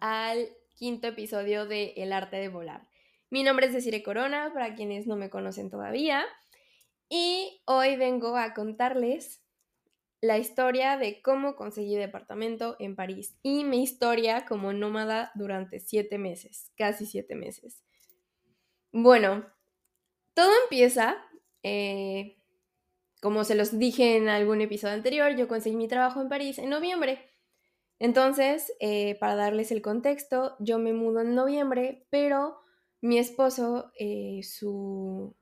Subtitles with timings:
[0.00, 2.88] al quinto episodio de El arte de volar.
[3.30, 6.24] Mi nombre es Desire Corona, para quienes no me conocen todavía,
[7.08, 9.42] y hoy vengo a contarles
[10.22, 16.16] la historia de cómo conseguí departamento en París y mi historia como nómada durante siete
[16.16, 17.82] meses, casi siete meses.
[18.92, 19.46] Bueno,
[20.34, 21.16] todo empieza,
[21.62, 22.38] eh,
[23.20, 26.70] como se los dije en algún episodio anterior, yo conseguí mi trabajo en París en
[26.70, 27.31] noviembre.
[28.02, 32.58] Entonces, eh, para darles el contexto, yo me mudo en noviembre, pero
[33.00, 35.36] mi esposo, eh, su,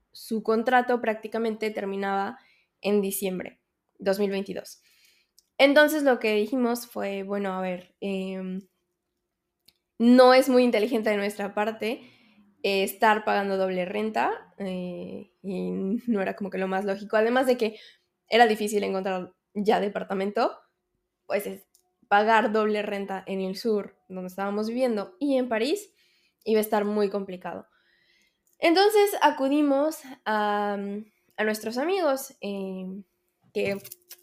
[0.45, 2.38] contrato prácticamente terminaba
[2.82, 3.62] en diciembre
[3.98, 4.82] 2022.
[5.56, 8.60] Entonces lo que dijimos fue, bueno, a ver, em,
[9.98, 12.02] no es muy inteligente de nuestra parte
[12.62, 15.30] eh, estar pagando doble renta y
[16.07, 17.79] no era como que lo más lógico, además de que
[18.29, 20.59] era difícil encontrar ya departamento,
[21.26, 21.70] pues es,
[22.11, 25.95] pagar doble renta en el sur, donde estábamos viviendo, y en París,
[26.45, 27.69] iba a estar muy complicado.
[28.59, 30.77] Entonces acudimos a,
[31.38, 33.05] nuestros amigos, em,
[33.55, 33.79] que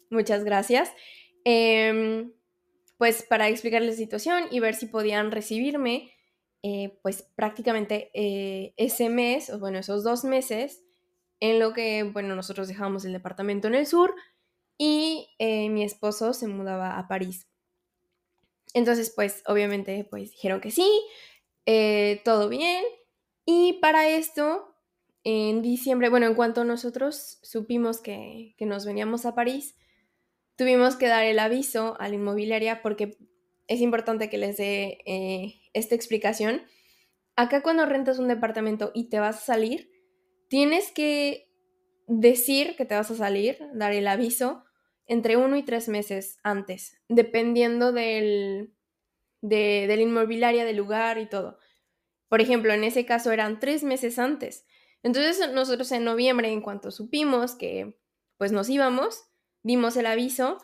[0.09, 0.91] muchas gracias,
[1.45, 2.33] em,
[2.97, 6.11] pues para explicarles la situación y ver si podían recibirme,
[6.63, 10.83] eh, pues prácticamente eh, ese mes, o bueno, esos dos meses,
[11.39, 14.13] en lo que, bueno, nosotros dejamos el departamento en el sur
[14.77, 17.47] y eh, mi esposo se mudaba a París.
[18.73, 20.89] Entonces, pues obviamente, pues dijeron que sí,
[21.65, 22.83] eh, todo bien.
[23.45, 24.75] Y para esto,
[25.23, 29.75] en diciembre, bueno, en cuanto nosotros supimos que, nos veníamos a París,
[30.55, 33.17] tuvimos que dar el aviso a la inmobiliaria porque
[33.67, 36.63] es importante que les dé eh, esta explicación.
[37.35, 39.91] Acá cuando rentas un departamento y te vas a salir,
[40.49, 41.51] tienes que
[42.07, 44.63] decir que te vas a salir, dar el aviso
[45.07, 48.73] entre uno y tres meses antes, dependiendo del,
[49.41, 51.57] de, la inmobiliaria, del lugar y todo.
[52.29, 54.65] Por ejemplo, en ese caso eran tres meses antes.
[55.03, 57.97] Entonces nosotros en noviembre, en cuanto supimos que
[58.37, 59.23] pues nos íbamos,
[59.63, 60.57] dimos el aviso,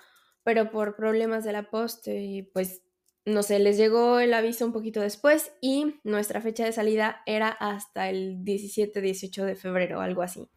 [0.43, 2.83] pero por problemas de la poste, pues
[3.25, 7.47] no sé, les llegó el aviso un poquito después y nuestra fecha de salida era
[7.47, 10.49] hasta el 17-18 de febrero, algo así.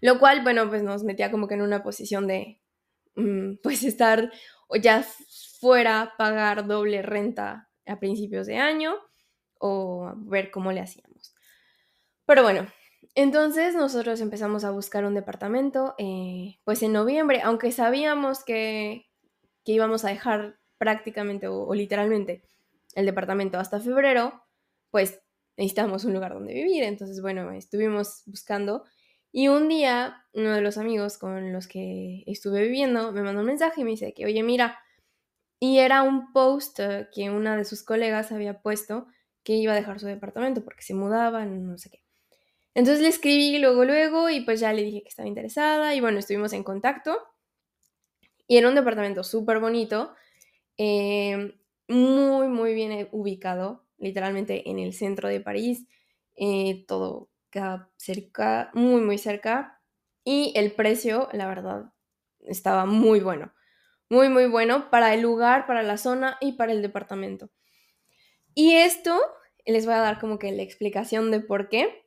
[0.00, 2.60] Lo cual, bueno, pues nos metía como que en una posición de,
[3.16, 4.30] mm, pues estar
[4.68, 5.04] o ya
[5.60, 8.94] fuera pagar doble renta a principios de año
[9.58, 11.34] o ver cómo le hacíamos.
[12.24, 12.66] Pero bueno,
[13.14, 19.06] entonces nosotros empezamos a buscar un departamento, eh, pues en noviembre, aunque sabíamos que,
[19.64, 22.42] íbamos a dejar prácticamente o, literalmente
[22.96, 24.42] el departamento hasta febrero,
[24.90, 25.20] pues
[25.56, 26.82] necesitamos un lugar donde vivir.
[26.82, 28.84] Entonces, bueno, estuvimos buscando
[29.32, 33.46] y un día, uno de los amigos con los que estuve viviendo me mandó un
[33.46, 34.80] mensaje y me dice que, oye, mira,
[35.60, 36.80] y era un post
[37.14, 39.06] que una de sus colegas había puesto
[39.44, 42.02] que iba a dejar su departamento porque se mudaba, no sé qué.
[42.74, 46.18] Entonces le escribí luego, luego y pues ya le dije que estaba interesada y bueno,
[46.18, 47.18] estuvimos en contacto.
[48.46, 50.14] Y era un departamento súper bonito,
[50.76, 51.54] eh,
[51.88, 55.86] muy, muy bien ubicado, literalmente en el centro de París,
[56.36, 57.29] eh, todo
[57.96, 59.80] cerca, muy, muy cerca.
[60.24, 61.92] Y el precio, la verdad,
[62.40, 63.52] estaba muy bueno.
[64.08, 67.50] Muy, muy bueno para el lugar, para la zona y para el departamento.
[68.54, 69.20] Y esto
[69.64, 72.04] les voy a dar como que la explicación de por qué.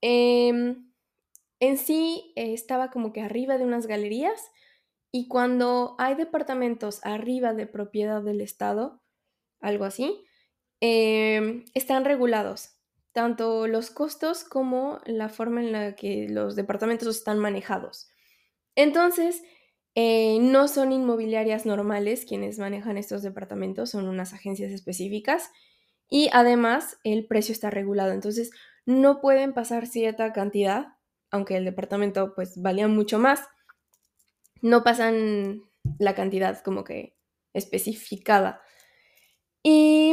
[0.00, 0.90] Em,
[1.60, 4.50] en sí eh, estaba como que arriba de unas galerías
[5.12, 9.02] y cuando hay departamentos arriba de propiedad del Estado,
[9.60, 10.24] algo así,
[10.80, 12.71] em, están regulados
[13.12, 18.10] tanto los costos como la forma en la que los departamentos están manejados.
[18.74, 19.42] Entonces,
[19.94, 25.50] eh, no son inmobiliarias normales quienes manejan estos departamentos, son unas agencias específicas
[26.08, 28.50] y además el precio está regulado, entonces
[28.86, 30.86] no pueden pasar cierta cantidad,
[31.30, 33.42] aunque el departamento pues valía mucho más,
[34.62, 35.62] no pasan
[35.98, 37.16] la cantidad como que
[37.52, 38.62] especificada.
[39.62, 40.12] Y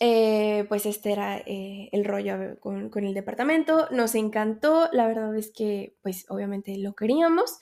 [0.00, 3.88] eh, pues este era eh, el rollo con, el departamento.
[3.90, 7.58] Nos encantó, la verdad es que pues obviamente lo queríamos.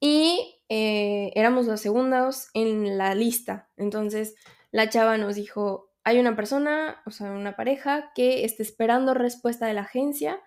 [0.00, 3.70] Y eh, éramos los segundos en la lista.
[3.76, 4.34] Entonces
[4.72, 9.66] la chava nos dijo, hay una persona, o sea, una pareja que está esperando respuesta
[9.66, 10.40] de la agencia.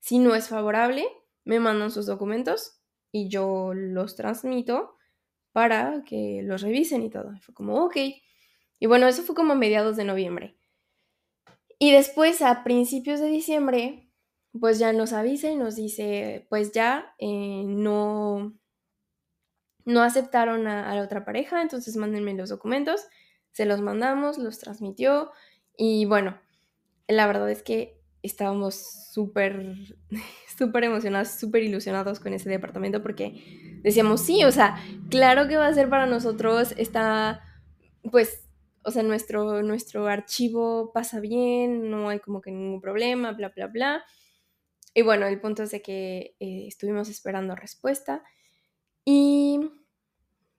[0.00, 1.06] Si no es favorable,
[1.44, 2.80] me mandan sus documentos
[3.12, 4.96] y yo los transmito
[5.52, 7.32] para que los revisen y todo.
[7.40, 7.96] fue como, ok.
[8.78, 10.56] Y bueno, eso fue como a mediados de noviembre.
[11.78, 14.10] Y después, a principios de diciembre,
[14.60, 18.54] pues ya nos avisa y nos dice, pues ya eh, no,
[19.84, 23.06] no aceptaron a, la otra pareja, entonces mándenme los documentos.
[23.52, 25.30] se los mandamos, los transmitió
[25.76, 26.38] y bueno,
[27.08, 28.74] la verdad es que estábamos
[29.12, 29.74] súper,
[30.58, 34.76] súper emocionados, súper ilusionados con ese departamento porque decíamos, sí, o sea,
[35.10, 37.42] claro que va a ser para nosotros, está,
[38.10, 38.45] pues,
[38.86, 43.66] o sea, nuestro, nuestro archivo pasa bien, no hay como que ningún problema, bla, bla,
[43.66, 44.04] bla.
[44.94, 48.22] Y bueno, el punto es de que eh, estuvimos esperando respuesta
[49.04, 49.72] y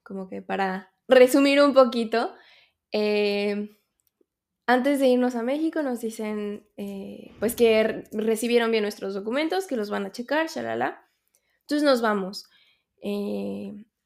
[0.03, 2.35] como que para resumir un poquito,
[2.91, 3.69] eh,
[4.65, 9.77] antes de irnos a México nos dicen eh, pues que recibieron bien nuestros documentos, que
[9.77, 11.01] los van a checar, shalala.
[11.61, 12.49] Entonces nos vamos.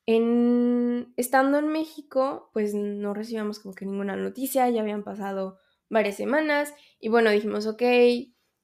[0.06, 5.58] Estando en México, pues no recibíamos como que ninguna noticia, ya habían pasado
[5.90, 7.84] varias semanas y bueno, dijimos, ok,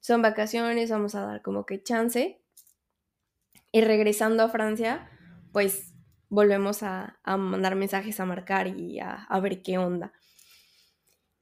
[0.00, 2.40] son vacaciones, vamos a dar como que chance.
[3.70, 5.10] Y regresando a Francia,
[5.52, 5.94] pues
[6.28, 10.12] volvemos a, mandar mensajes, a marcar y a, ver qué onda.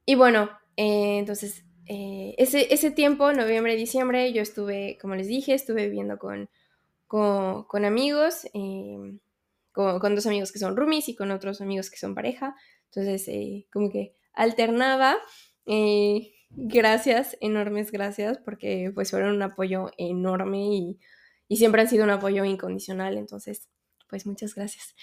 [0.05, 5.53] Y bueno, eh, entonces, eh, ese, ese, tiempo, noviembre, diciembre, yo estuve, como les dije,
[5.53, 6.49] estuve viviendo con,
[7.07, 9.19] con, amigos, em,
[9.77, 12.55] con, dos amigos que son roomies y con otros amigos que son pareja.
[12.85, 15.17] Entonces, eh, como que alternaba
[16.49, 20.99] gracias, enormes gracias, porque pues fueron un apoyo enorme y,
[21.55, 23.69] siempre han sido un apoyo incondicional, entonces,
[24.09, 24.95] pues muchas gracias.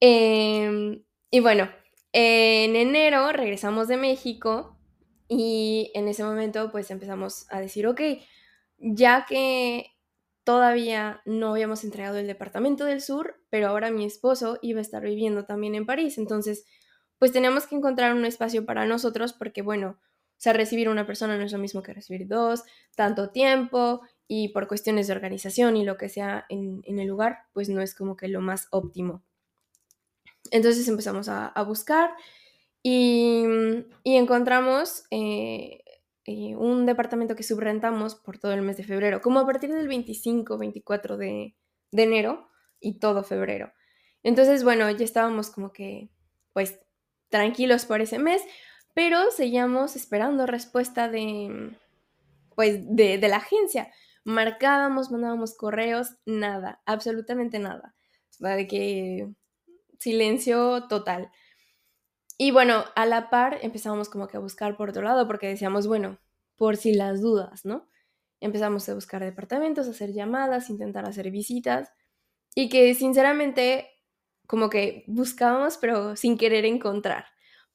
[0.00, 1.68] Em, y bueno,
[2.12, 4.78] en enero regresamos de México
[5.28, 8.00] y en ese momento pues empezamos a decir, ok,
[8.78, 9.95] ya que
[10.46, 15.02] todavía no habíamos entregado el departamento del sur, pero ahora mi esposo iba a estar
[15.02, 16.64] viviendo también en París, entonces
[17.18, 21.36] pues teníamos que encontrar un espacio para nosotros porque bueno, o sea, recibir una persona
[21.36, 22.62] no es lo mismo que recibir dos,
[22.94, 27.68] tanto tiempo y por cuestiones de organización y lo que sea en, el lugar, pues
[27.68, 29.24] no es como que lo más óptimo.
[30.52, 32.10] Entonces empezamos a, buscar
[32.84, 33.44] y,
[34.04, 35.80] encontramos eh,
[36.26, 39.88] eh, un departamento que subrentamos por todo el mes de febrero, como a partir del
[39.88, 41.54] 25, 24 de,
[41.92, 42.48] de enero
[42.80, 43.72] y todo febrero.
[44.22, 46.10] Entonces, bueno, ya estábamos como que,
[46.52, 46.80] pues,
[47.28, 48.42] tranquilos por ese mes,
[48.94, 51.76] pero seguíamos esperando respuesta de,
[52.54, 53.92] pues, de, la agencia.
[54.24, 57.94] Marcábamos, mandábamos correos, nada, absolutamente nada.
[58.38, 59.28] De que
[59.98, 61.30] silencio total.
[62.38, 65.86] Y bueno, a la par empezamos como que a buscar por otro lado porque decíamos,
[65.86, 66.18] bueno,
[66.56, 67.88] por si las dudas, ¿no?
[68.40, 71.90] Empezamos a buscar departamentos, a hacer llamadas, intentar hacer visitas
[72.54, 73.88] y que sinceramente
[74.46, 77.26] como que buscábamos pero sin querer encontrar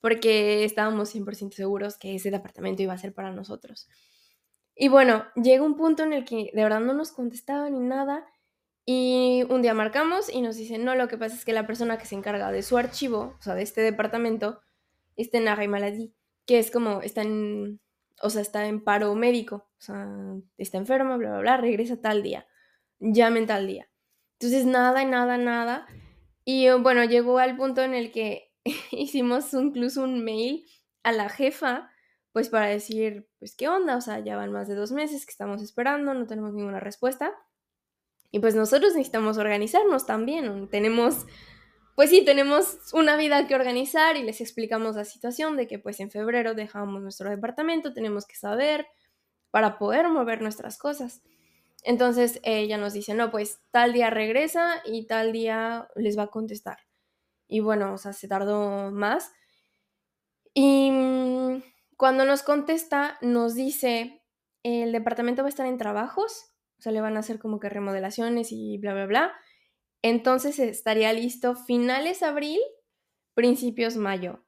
[0.02, 3.88] porque estábamos 100% seguros que ese departamento iba a ser para nosotros.
[4.76, 8.26] Y bueno, llega un punto en el que de verdad no nos contestaban ni nada
[8.86, 11.98] y un día marcamos y nos dicen, no, lo que pasa es que la persona
[11.98, 14.62] que se encarga de su archivo, o sea, de este departamento,
[15.16, 16.14] está en arrêt maladie,
[16.46, 17.80] que es como, está en,
[18.22, 20.08] o sea, está en paro médico, o sea,
[20.58, 22.48] está enferma, bla, bla, bla, regresa tal día,
[23.00, 23.90] llamen tal día.
[24.40, 25.86] Entonces, nada, nada, nada.
[26.44, 28.52] Y bueno, llegó al punto en el que
[28.92, 30.66] hicimos incluso un mail
[31.04, 31.92] a la jefa,
[32.32, 35.32] pues para decir, pues qué onda, o sea, ya van más de dos meses que
[35.32, 37.34] estamos esperando, no tenemos ninguna respuesta.
[38.32, 41.26] Y pues nosotros necesitamos organizarnos también, tenemos,
[41.96, 46.00] pues sí, tenemos una vida que organizar y les explicamos la situación de que pues
[46.00, 48.88] en febrero dejamos nuestro departamento, tenemos que saber
[49.52, 51.22] para poder mover nuestras cosas.
[51.84, 56.28] Entonces ella nos dice, no, pues tal día regresa y tal día les va a
[56.28, 56.78] contestar.
[57.48, 59.32] Y bueno, o sea, se tardó más.
[60.54, 61.64] Y mm,
[61.98, 64.24] cuando nos contesta, nos dice,
[64.64, 66.51] el departamento va a estar en trabajos,
[66.82, 69.34] o sea, le van a hacer como que remodelaciones y bla, bla, bla.
[70.02, 72.60] Entonces estaría listo finales abril,
[73.36, 74.44] principios mayo.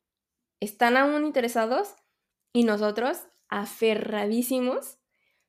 [0.59, 1.93] ¿Están aún interesados?
[2.51, 4.97] Y nosotros, aferradísimos.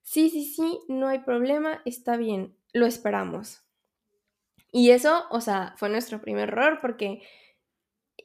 [0.02, 3.62] Sí, sí, sí, no hay problema, está bien, lo esperamos.
[4.70, 7.22] Y eso, o sea, fue nuestro primer error porque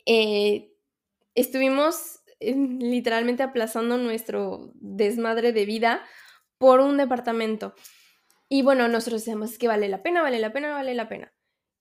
[0.05, 0.73] eh,
[1.33, 6.03] estuvimos eh, literalmente aplazando nuestro desmadre de vida
[6.57, 7.73] por un departamento.
[8.49, 11.31] Y bueno, nosotros decíamos que vale la pena, vale la pena, vale la pena.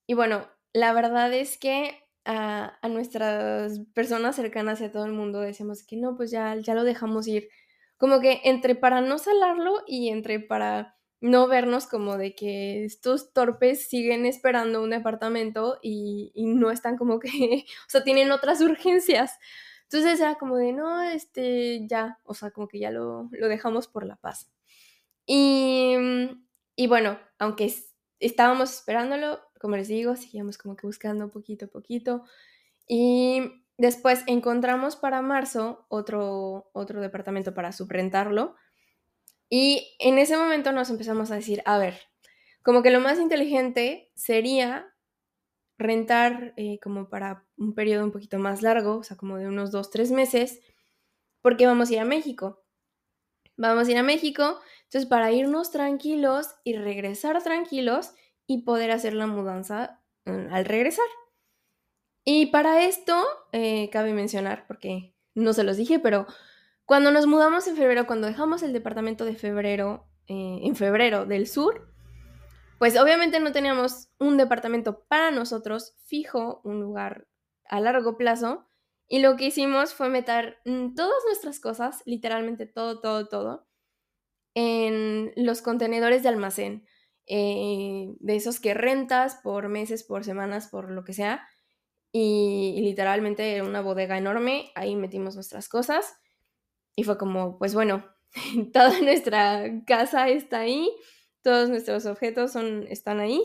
[0.07, 5.41] Y bueno, la verdad es que a, nuestras personas cercanas y a todo el mundo
[5.41, 7.49] decíamos que no, pues ya, ya lo dejamos ir.
[7.97, 13.33] Como que entre para no salarlo y entre para no vernos como de que estos
[13.33, 17.29] torpes siguen esperando un departamento y, no están como que,
[17.87, 19.39] o sea, tienen otras urgencias.
[19.85, 24.07] Entonces era como de, no, este, ya, o sea, como que ya lo, dejamos por
[24.07, 24.51] la paz.
[25.27, 25.95] Y,
[26.79, 27.75] y bueno, aunque
[28.21, 32.23] estábamos esperándolo, como les digo, seguíamos como que buscando poquito a poquito.
[32.87, 38.55] Y después encontramos para marzo otro, otro departamento para subrentarlo.
[39.51, 41.99] Y en ese momento nos empezamos a decir, a ver,
[42.63, 44.95] como que lo más inteligente sería
[45.79, 49.73] rentar eh, como para un periodo un poquito más largo, o sea, como de unos
[49.73, 50.61] dos, tres meses,
[51.43, 52.63] porque vamos a ir a México.
[53.57, 58.15] Vamos a ir a México, entonces para irnos tranquilos y regresar tranquilos
[58.47, 61.05] y poder hacer la mudanza mm, al regresar.
[62.25, 66.27] Y para esto, eh, cabe mencionar, porque no se los dije, pero
[66.87, 71.47] cuando nos mudamos en febrero, cuando dejamos el departamento de febrero, eh, en febrero del
[71.47, 71.93] sur,
[72.79, 77.29] pues obviamente no teníamos un departamento para nosotros fijo, un lugar
[77.67, 78.67] a largo plazo.
[79.07, 83.68] Y lo que hicimos fue meter mm, todas nuestras cosas, literalmente todo, todo, todo,
[84.59, 86.87] en los contenedores de almacén.
[87.27, 91.47] Eh, de esos que rentas por meses, por semanas, por lo que sea.
[92.13, 96.15] Y, y literalmente una bodega enorme, ahí metimos nuestras cosas.
[96.97, 98.05] Y fue como, pues bueno,
[98.73, 100.91] toda nuestra casa está ahí
[101.43, 103.43] todos nuestros objetos son, están ahí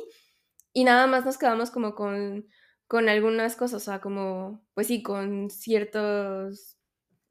[0.74, 2.48] y nada más nos quedamos como con,
[2.88, 6.77] con algunas cosas, o sea, como, pues sí, con ciertos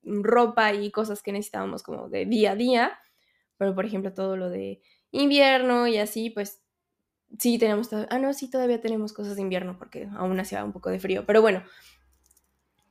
[0.02, 2.98] ropa y cosas que necesitábamos como de día a día,
[3.62, 4.80] pero por ejemplo todo lo de
[5.12, 6.64] invierno y así, pues
[7.38, 10.90] sí tenemos, ah no, sí todavía tenemos cosas de invierno porque aún hacía un poco
[10.90, 11.62] de frío, pero bueno,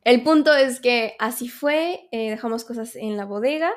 [0.06, 3.74] el punto es que así fue, eh, dejamos cosas en la bodega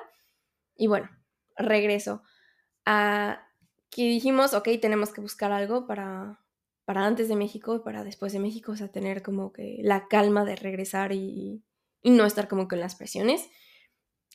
[0.76, 1.10] y bueno,
[1.56, 2.22] regreso
[2.86, 3.44] a
[3.90, 6.38] que dijimos, ok, tenemos que buscar algo para,
[6.84, 10.06] para antes de México y para después de México, o sea, tener como que la
[10.06, 11.64] calma de regresar y,
[12.04, 13.48] no estar como con las presiones.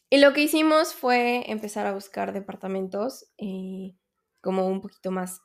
[0.10, 3.96] Y lo que hicimos fue empezar a buscar departamentos eh,
[4.42, 5.42] como un poquito más,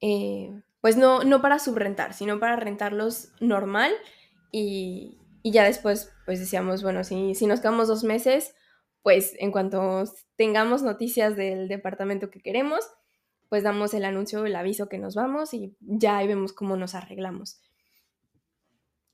[0.00, 0.50] eh,
[0.80, 3.92] pues no, no para subrentar, sino para rentarlos normal
[4.50, 8.56] y, ya después pues decíamos, bueno, si, si nos quedamos dos meses,
[9.02, 10.02] pues en cuanto
[10.34, 12.84] tengamos noticias del departamento que queremos,
[13.48, 16.96] pues damos el anuncio, el aviso que nos vamos y ya ahí vemos cómo nos
[16.96, 17.60] arreglamos.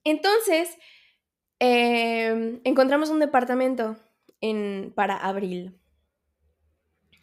[0.05, 0.71] Entonces,
[1.59, 3.99] em, encontramos un departamento
[4.43, 5.79] en, para abril.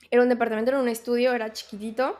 [0.10, 2.18] Era un departamento, era un estudio, era chiquitito.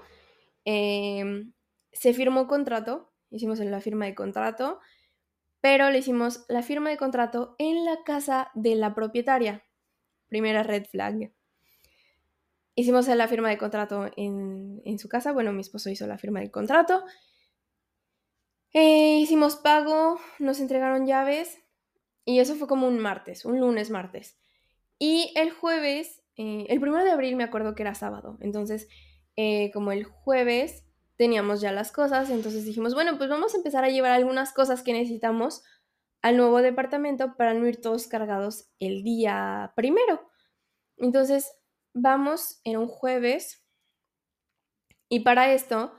[0.65, 1.53] Em,
[1.91, 4.79] se firmó contrato, hicimos la firma de contrato,
[5.62, 9.63] pero le hicimos la firma de contrato en la casa de la propietaria.
[10.27, 11.34] Primera red flag.
[12.75, 15.32] Hicimos la firma de contrato en, su casa.
[15.32, 17.03] Bueno, mi esposo hizo la firma de contrato.
[18.72, 21.58] Eh, hicimos pago, nos entregaron llaves
[22.24, 24.38] y eso fue como un martes, un lunes martes.
[25.00, 28.38] Y el jueves, eh, el primero de abril me acuerdo que era sábado.
[28.41, 28.88] Entonces,
[29.38, 33.84] eh, como el jueves teníamos ya las cosas, entonces dijimos, bueno, pues vamos a empezar
[33.84, 35.63] a llevar algunas cosas que necesitamos
[36.22, 40.29] al nuevo departamento para no ir todos cargados el día primero.
[40.98, 41.53] Entonces
[41.94, 43.65] vamos en un jueves
[45.08, 45.94] y para esto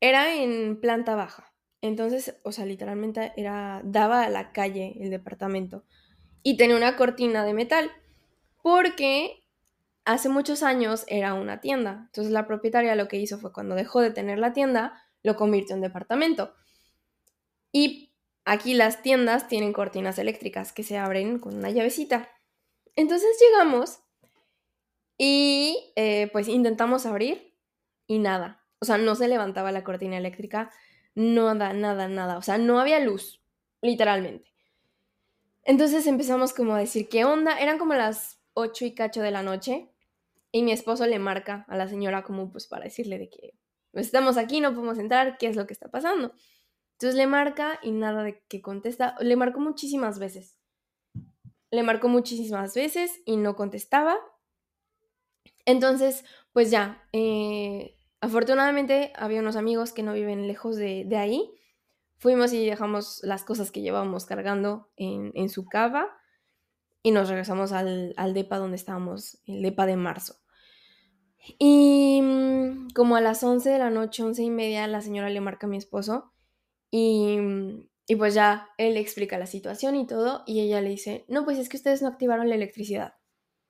[0.00, 1.54] era en planta baja.
[1.82, 5.84] Entonces, o sea, literalmente era daba a la calle el departamento
[6.42, 7.90] y tenía una cortina de metal
[8.62, 9.44] porque
[10.04, 12.04] hace muchos años era una tienda.
[12.06, 15.74] Entonces la propietaria lo que hizo fue cuando dejó de tener la tienda, lo convirtió
[15.74, 16.54] en departamento.
[17.72, 18.12] Y
[18.44, 22.28] aquí las tiendas tienen cortinas eléctricas que se abren con una llavecita.
[22.96, 24.00] Entonces llegamos
[25.16, 27.54] y eh, pues intentamos abrir
[28.06, 28.64] y nada.
[28.80, 30.70] O sea, no se levantaba la cortina eléctrica,
[31.14, 32.38] nada, nada, nada.
[32.38, 33.42] O sea, no había luz,
[33.82, 34.50] literalmente.
[35.62, 37.58] Entonces empezamos como a decir, ¿qué onda?
[37.58, 39.90] Eran como las ocho y cacho de la noche
[40.52, 43.54] y mi esposo le marca a la señora como pues para decirle de que
[43.92, 46.32] pues, estamos aquí, no podemos entrar, ¿qué es lo que está pasando?
[47.00, 49.16] Entonces le marca y nada de que contesta.
[49.20, 50.58] Le marcó muchísimas veces.
[51.70, 54.18] Le marcó muchísimas veces y no contestaba.
[55.64, 61.50] Entonces, pues ya, eh, afortunadamente había unos amigos que no viven lejos de, ahí.
[62.18, 66.19] Fuimos y dejamos las cosas que llevábamos cargando en, su cava
[67.02, 70.36] y nos regresamos al, al, depa donde estábamos, el depa de marzo.
[71.58, 75.40] Y mm, como a las 11 de la noche, 11 y media, la señora le
[75.40, 76.32] marca a mi esposo
[76.90, 77.38] y,
[78.06, 81.44] y pues ya él le explica la situación y todo y ella le dice, no,
[81.44, 83.14] pues es que ustedes no activaron la electricidad.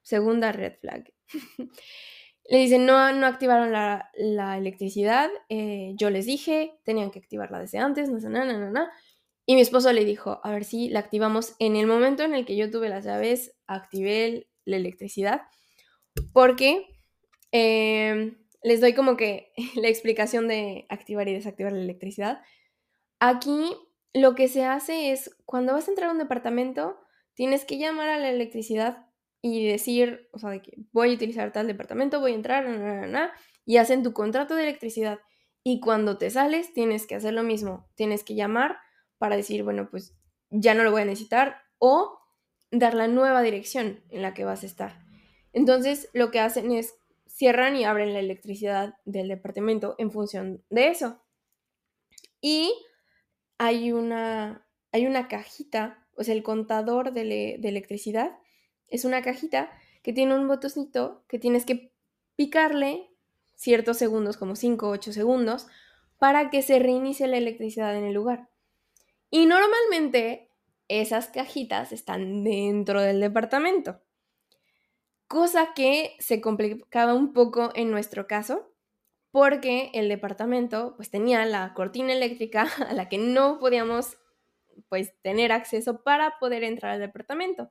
[0.03, 1.13] Segunda red flag.
[2.51, 4.11] Le dicen, no, no activaron la,
[4.59, 8.89] electricidad, eh, yo les dije, tenían que activarla desde antes, no sé, no, no, no,
[9.51, 12.47] Y mi esposo le dijo, a ver si la activamos en el momento en el
[12.47, 15.43] que yo tuve las llaves, activé la electricidad,
[16.33, 16.87] porque
[17.51, 22.43] em, les doy como que la explicación de activar y desactivar la electricidad.
[23.19, 23.77] Aquí
[24.15, 27.01] lo que se hace es, cuando vas a entrar a un departamento,
[27.35, 29.09] tienes que llamar a la electricidad
[29.43, 33.33] y decir, o sea, que voy a utilizar tal departamento, voy a entrar,
[33.67, 35.19] y hacen tu contrato de electricidad.
[35.65, 38.79] Y cuando te sales, tienes que hacer lo mismo, tienes que llamar
[39.21, 40.17] para decir, bueno, pues
[40.49, 42.19] ya no lo voy a necesitar, o
[42.71, 45.05] dar la nueva dirección en la que vas a estar.
[45.53, 46.95] Entonces, lo que hacen es
[47.27, 51.21] cierran y abren la electricidad del departamento en función de eso.
[52.41, 52.73] Y
[53.59, 58.39] hay una, hay una cajita, o sea, el contador de, electricidad
[58.89, 59.71] es una cajita
[60.03, 61.93] que tiene un botoncito que tienes que
[62.37, 63.11] picarle
[63.55, 65.67] ciertos segundos, como 5 o 8 segundos,
[66.19, 68.49] para que se reinicie la electricidad en el lugar.
[69.31, 70.51] Y normalmente
[70.89, 74.01] esas cajitas están dentro del departamento
[75.31, 78.75] cosa que se complicaba un poco en nuestro caso
[79.31, 84.19] porque el departamento pues tenía la cortina eléctrica a la que no podíamos
[84.89, 87.71] pues tener acceso para poder entrar al departamento.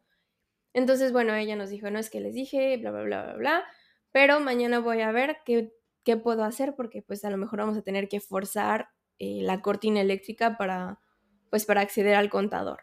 [0.74, 3.66] Entonces, bueno, ella nos dijo, no es que les dije, bla, bla, bla, bla, bla,
[4.14, 5.74] pero mañana voy a ver qué,
[6.06, 8.88] qué puedo hacer porque pues a lo mejor vamos a tener que forzar
[9.18, 11.02] eh, la cortina eléctrica para
[11.50, 12.82] pues para acceder al contador.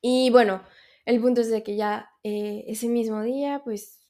[0.00, 0.62] Y bueno,
[1.04, 4.06] el punto es de que ya eh, ese mismo día, pues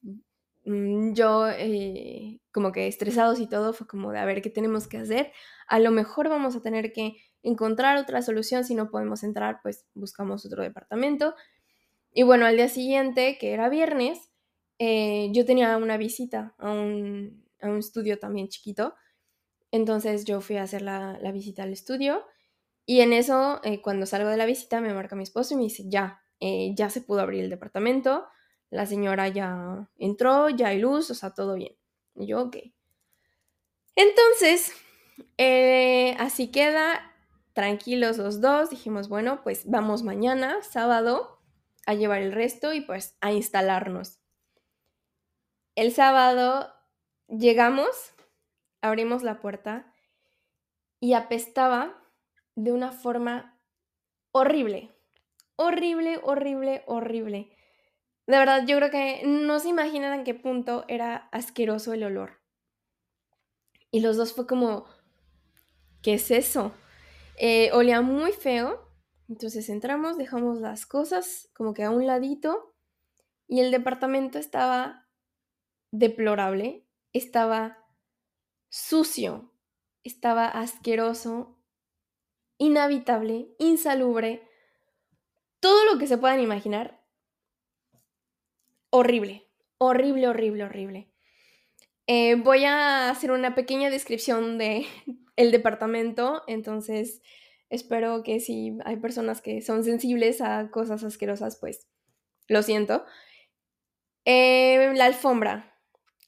[0.65, 4.89] mm, yo eh, como que estresados y todo, fue como de a ver qué tenemos
[4.89, 5.33] que hacer.
[5.69, 8.65] A lo mejor vamos a tener que encontrar otra solución.
[8.65, 11.35] Si no podemos entrar, pues buscamos otro departamento.
[12.13, 14.31] Y bueno, al día siguiente, que era viernes,
[14.79, 17.45] eh, yo tenía una visita a un,
[17.79, 18.95] estudio también chiquito.
[19.71, 22.25] Entonces yo fui a hacer la, la visita al estudio.
[22.91, 25.85] Y en eso, cuando salgo de la visita, me marca mi esposo y me dice,
[25.89, 28.27] ya, eh, ya se pudo abrir el departamento,
[28.71, 31.77] la señora ya entró, ya hay luz, o sea, todo bien.
[32.15, 32.57] Y yo, ok.
[33.95, 34.73] Entonces,
[35.37, 37.15] eh, así queda,
[37.53, 41.43] tranquilos los dos, dijimos, bueno, pues vamos mañana, sábado,
[41.85, 44.19] a llevar el resto y pues a instalarnos.
[45.75, 46.73] El sábado
[47.29, 48.15] llegamos,
[48.81, 49.93] abrimos la puerta
[51.01, 52.03] y apestaba
[52.59, 53.59] de una forma
[54.33, 54.93] horrible
[55.59, 57.51] horrible, horrible, horrible.
[58.27, 62.41] De verdad, yo creo que no se imaginan en qué punto era asqueroso el olor.
[63.91, 64.87] Y los dos fue como,
[66.01, 66.73] ¿qué es eso?
[67.37, 68.89] Eh, olía muy feo.
[69.29, 72.77] Entonces entramos, dejamos las cosas como que a un ladito
[73.47, 75.09] y el departamento estaba
[75.91, 77.79] deplorable, estaba
[78.71, 79.53] sucio,
[80.05, 81.58] estaba asqueroso,
[82.59, 84.43] inhabitable, insalubre
[85.61, 87.01] todo lo que se puedan imaginar.
[88.91, 91.13] Horrible, horrible, horrible, horrible.
[92.07, 94.87] Eh, voy a hacer una pequeña descripción de
[95.37, 97.23] el departamento, entonces
[97.71, 101.87] espero que si hay personas que son sensibles a cosas asquerosas, pues
[102.49, 103.05] lo siento.
[104.25, 105.75] Eh, la alfombra.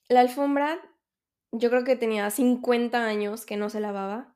[0.09, 0.81] La alfombra
[1.53, 4.30] yo creo que tenía 50 años que no se lavaba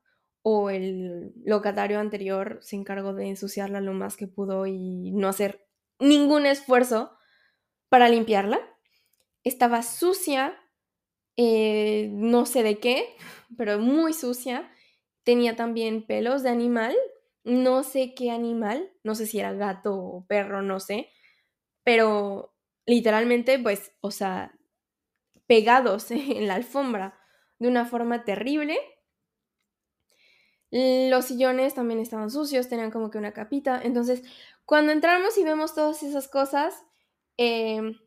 [0.47, 5.65] o el locatario anterior se encargó de ensuciarla lo más que pudo y no hacer
[5.97, 7.17] ningún esfuerzo
[7.89, 8.59] para limpiarla.
[9.43, 10.55] Estaba sucia,
[11.35, 13.17] eh, no sé de qué,
[13.57, 14.71] pero muy sucia.
[15.23, 16.95] Tenía también pelos de animal,
[17.43, 21.09] no sé qué animal, no sé si era gato o perro, no sé,
[21.83, 22.55] pero
[22.85, 24.53] literalmente, pues, o sea,
[25.47, 27.17] pegados en la alfombra
[27.57, 28.77] de una forma terrible
[30.75, 33.79] los sillones también estaban sucios, tenían como que una capita.
[33.81, 34.23] Entonces,
[34.65, 36.83] cuando entramos y vemos todas esas cosas,
[37.37, 37.97] em,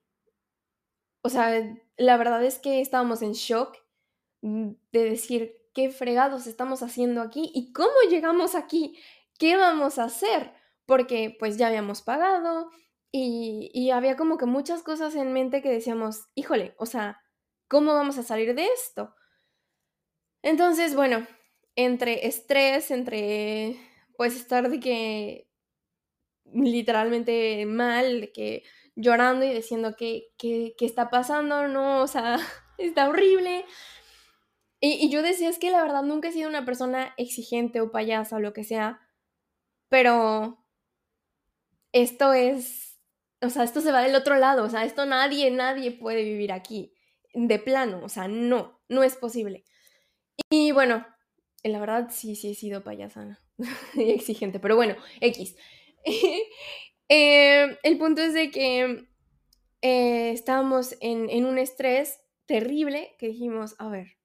[1.22, 1.50] o sea,
[1.96, 3.74] la verdad es que estábamos en shock
[4.42, 7.50] de decir, ¿qué fregados estamos haciendo aquí?
[7.54, 8.98] ¿Y cómo llegamos aquí?
[9.38, 10.52] ¿Qué vamos a hacer?
[10.84, 12.70] Porque pues ya habíamos pagado
[13.10, 17.22] y, y había como que muchas cosas en mente que decíamos, híjole, o sea,
[17.66, 19.14] ¿cómo vamos a salir de esto?
[20.42, 21.26] Entonces, bueno,
[21.78, 23.76] entre estrés, entre
[24.16, 25.48] pues estar de que
[26.52, 28.64] literalmente mal, de que
[28.96, 32.36] llorando y diciendo que, que, está pasando, no, o sea,
[32.78, 33.64] está horrible.
[34.80, 37.92] Y, y, yo decía, es que la verdad nunca he sido una persona exigente o
[37.92, 39.00] payasa o lo que sea,
[39.88, 40.58] pero
[41.92, 42.98] esto es,
[43.40, 46.50] o sea, esto se va del otro lado, o sea, esto nadie, nadie puede vivir
[46.50, 46.92] aquí,
[47.34, 49.64] de plano, o sea, no, no es posible.
[50.50, 51.06] Y bueno,
[51.64, 53.40] la verdad, sí, sí he sido payasana
[53.94, 55.56] y exigente, pero bueno, X.
[57.10, 59.08] Eh, el punto es de que
[59.80, 64.18] eh, estábamos en, en un estrés terrible que dijimos, a ver,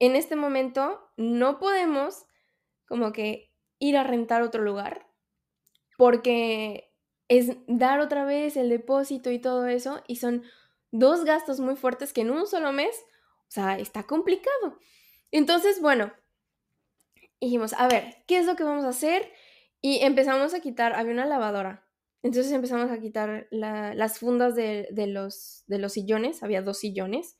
[0.00, 2.26] en este momento no podemos
[2.86, 5.06] como que ir a rentar otro lugar,
[5.96, 6.92] porque
[7.28, 10.42] es dar otra vez el depósito y todo eso, y son
[10.90, 12.96] dos gastos muy fuertes que en un solo mes,
[13.48, 14.78] o sea, está complicado.
[15.32, 16.12] Entonces, bueno,
[17.40, 19.30] dijimos, a ver, ¿qué es lo que vamos a hacer?
[19.80, 21.86] Y empezamos a quitar, había una lavadora.
[22.22, 27.38] Entonces empezamos a quitar las fundas de, los, de los sillones, había dos sillones.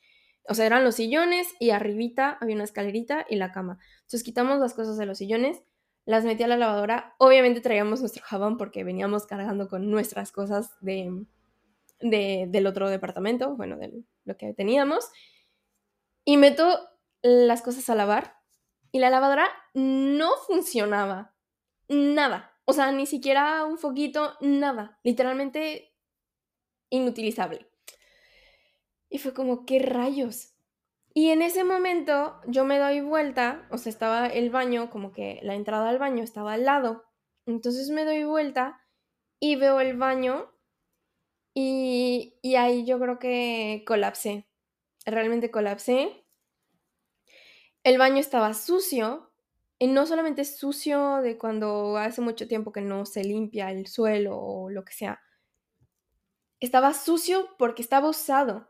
[0.48, 3.78] O sea, eran los sillones y arribita había una escalerita y la cama.
[3.98, 5.62] Entonces quitamos las cosas de los sillones,
[6.06, 7.14] las metí a la lavadora.
[7.18, 11.26] Obviamente traíamos nuestro jabón porque veníamos cargando con nuestras cosas de,
[12.00, 15.10] del otro departamento, bueno, de lo que teníamos.
[16.24, 16.89] Y meto
[17.22, 18.36] las cosas a lavar
[18.92, 21.34] y la lavadora no funcionaba.
[21.88, 22.56] Nada.
[22.64, 24.98] O sea, ni siquiera un foquito, nada.
[25.02, 25.94] Literalmente
[26.88, 27.68] inutilizable.
[29.08, 30.54] Y fue como, ¿qué rayos?
[31.12, 35.40] Y en ese momento yo me doy vuelta, o sea, estaba el baño, como que
[35.42, 37.04] la entrada al baño estaba al lado.
[37.46, 38.80] Entonces me doy vuelta
[39.40, 40.52] y veo el baño
[41.52, 44.46] y, y ahí yo creo que colapsé.
[45.04, 46.24] Realmente colapsé.
[47.82, 49.30] El baño estaba sucio,
[49.82, 54.38] y no solamente sucio de cuando hace mucho tiempo que no se limpia el suelo
[54.38, 55.22] o lo que sea.
[56.60, 58.68] Estaba sucio porque estaba usado.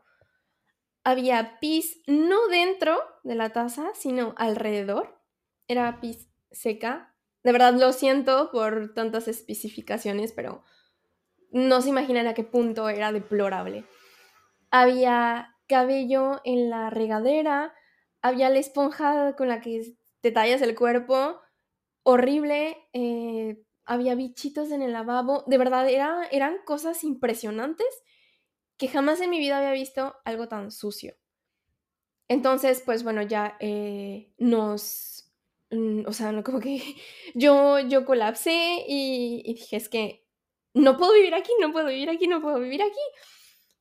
[1.03, 5.21] Había pis no dentro de la taza, sino alrededor.
[5.67, 7.13] Era pis seca.
[7.43, 10.63] De verdad lo siento por tantas especificaciones, pero
[11.51, 13.83] no se imaginan a qué punto era deplorable.
[14.69, 17.73] Había cabello en la regadera,
[18.21, 21.39] había la esponja con la que te tallas el cuerpo,
[22.03, 27.87] horrible, eh, había bichitos en el lavabo, de verdad era, eran cosas impresionantes
[28.77, 31.15] que jamás en mi vida había visto algo tan sucio.
[32.27, 35.31] Entonces, pues bueno, ya eh, nos,
[35.71, 36.81] mm, o sea, como que
[37.35, 40.25] yo, yo colapsé y, y dije, es que
[40.73, 43.01] no puedo vivir aquí, no puedo vivir aquí, no puedo vivir aquí.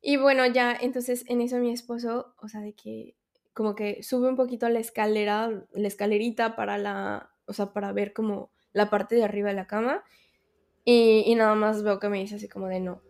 [0.02, 3.16] Y bueno, ya entonces en eso mi esposo, o sea, de que
[3.60, 8.14] como que sube un poquito la escalera, la escalerita para la, o sea, para ver
[8.14, 10.02] como la parte de arriba de la cama.
[10.82, 13.02] Y, nada más veo que me dice así como de no.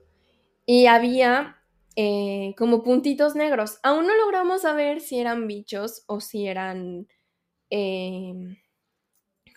[0.66, 1.62] Y había
[1.94, 3.78] eh, como puntitos negros.
[3.84, 7.06] Aún no logramos saber si eran bichos o si eran,
[7.70, 8.56] em,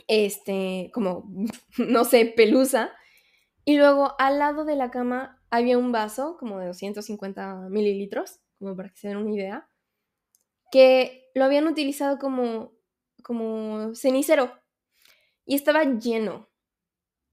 [0.07, 1.27] este, como,
[1.79, 2.91] no sé, pelusa.
[3.65, 8.75] Y luego al lado de la cama había un vaso como de 250 mililitros, como
[8.75, 9.67] para que se den una idea
[10.73, 12.73] que lo habían utilizado como,
[13.21, 14.59] como cenicero
[15.45, 16.49] y estaba lleno.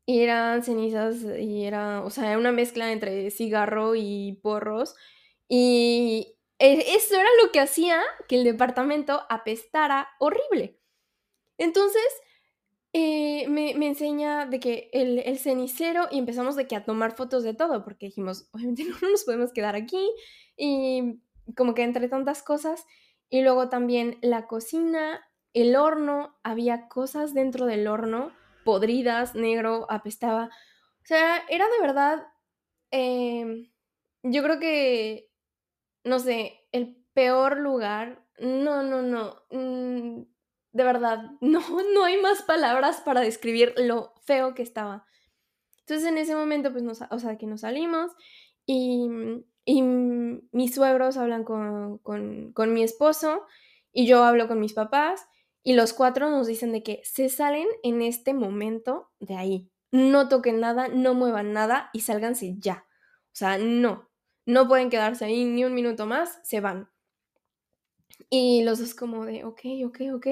[0.05, 4.94] Y eran cenizas y era, o sea, era una mezcla entre cigarro y porros.
[5.48, 10.79] Y e, eso era lo que hacía que el departamento apestara horrible.
[11.57, 12.05] Entonces,
[12.92, 17.55] eh, me, enseña de que el, cenicero y empezamos de que a tomar fotos de
[17.55, 20.12] todo, porque dijimos, obviamente no nos podemos quedar aquí.
[20.59, 21.22] Y
[21.57, 22.85] como que entre tantas cosas,
[23.31, 28.33] y luego también la cocina, el horno, había cosas dentro del horno,
[28.64, 30.47] podridas, negro, apestaba.
[30.47, 32.27] O sea, era de verdad,
[32.90, 33.71] em,
[34.25, 35.31] yo creo que,
[36.05, 38.27] no sé, el peor lugar.
[38.38, 39.37] No, no, no.
[39.51, 40.23] Mm,
[40.73, 41.61] de verdad, no,
[41.95, 45.07] no hay más palabras para describir lo feo que estaba.
[45.81, 48.12] Entonces en ese momento, pues, nos, o sea, que nos salimos
[48.66, 49.09] y
[49.64, 53.42] y mis suegros hablan con, mi esposo
[53.92, 55.27] y yo hablo con mis papás
[55.62, 59.70] y los cuatro nos dicen de que se salen en este momento de ahí.
[59.92, 62.87] No toquen nada, no muevan nada y sálganse ya.
[63.27, 64.09] O sea, no,
[64.46, 66.88] no pueden quedarse ahí ni un minuto más, se van.
[68.31, 70.27] Y los dos como de, ok, ok, ok.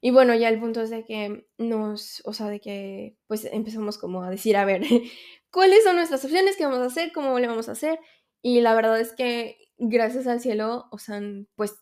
[0.00, 3.98] Y bueno, ya el punto es de que nos, o sea, de que pues empezamos
[3.98, 4.82] como a decir, a ver,
[5.50, 6.56] ¿cuáles son nuestras opciones?
[6.56, 7.12] ¿Qué vamos a hacer?
[7.12, 7.98] ¿Cómo le vamos a hacer?
[8.42, 11.20] Y la verdad es que gracias al cielo, o sea,
[11.54, 11.76] pues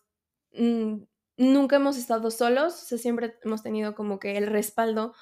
[0.53, 1.03] mm,
[1.37, 5.13] nunca hemos estado solos, o sea, siempre hemos tenido como que el respaldo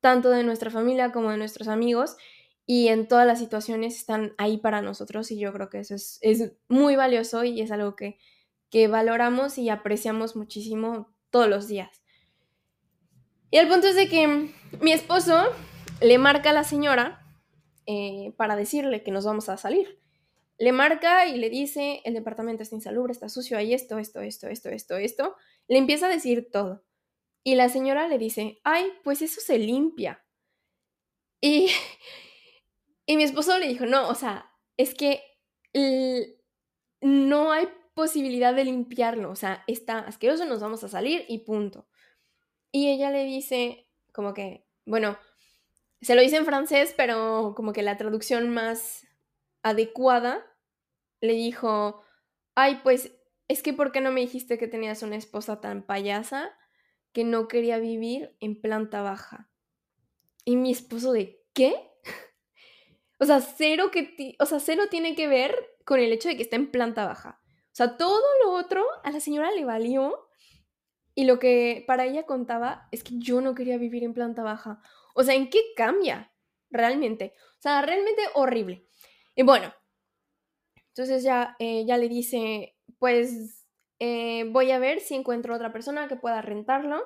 [0.00, 2.16] tanto de nuestra familia como de nuestros amigos
[2.64, 6.18] y en todas las situaciones están ahí para nosotros y yo creo que eso es,
[6.22, 8.18] es muy valioso y es algo que,
[8.70, 12.02] que valoramos y apreciamos muchísimo todos los días.
[13.50, 15.44] Y el punto es de que mi esposo
[16.00, 17.22] le marca a la señora
[17.86, 20.00] eh, para decirle que nos vamos a salir.
[20.58, 24.48] Le marca y le dice, el departamento está insalubre, está sucio, hay esto, esto, esto,
[24.48, 25.36] esto, esto, esto.
[25.68, 26.84] Le empieza a decir todo.
[27.44, 30.24] Y la señora le dice, ay, pues eso se limpia.
[31.40, 31.68] Y,
[33.06, 35.22] y mi esposo le dijo, no, o sea, es que
[37.00, 41.88] no hay posibilidad de limpiarlo, o sea, está asqueroso, nos vamos a salir y punto.
[42.72, 45.18] Y ella le dice, como que, bueno,
[46.00, 49.05] se lo hice en francés, pero como que la traducción más
[49.68, 50.46] adecuada
[51.20, 52.02] le dijo,
[52.54, 53.12] ay, pues
[53.48, 56.56] es que ¿por qué no me dijiste que tenías una esposa tan payasa
[57.12, 59.50] que no quería vivir en planta baja?
[60.44, 61.74] Y mi esposo de, ¿qué?
[63.18, 66.42] o sea, cero que, o sea, cero tiene que ver con el hecho de que
[66.42, 67.40] está en planta baja.
[67.44, 70.28] O sea, todo lo otro a la señora le valió
[71.14, 74.80] y lo que para ella contaba es que yo no quería vivir en planta baja.
[75.14, 76.32] O sea, ¿en qué cambia?
[76.70, 77.34] Realmente.
[77.58, 78.85] O sea, realmente horrible.
[79.36, 79.72] Y bueno,
[80.88, 83.66] entonces ya, eh, ya le dice, pues
[83.98, 87.04] eh, voy a ver si encuentro otra persona que pueda rentarlo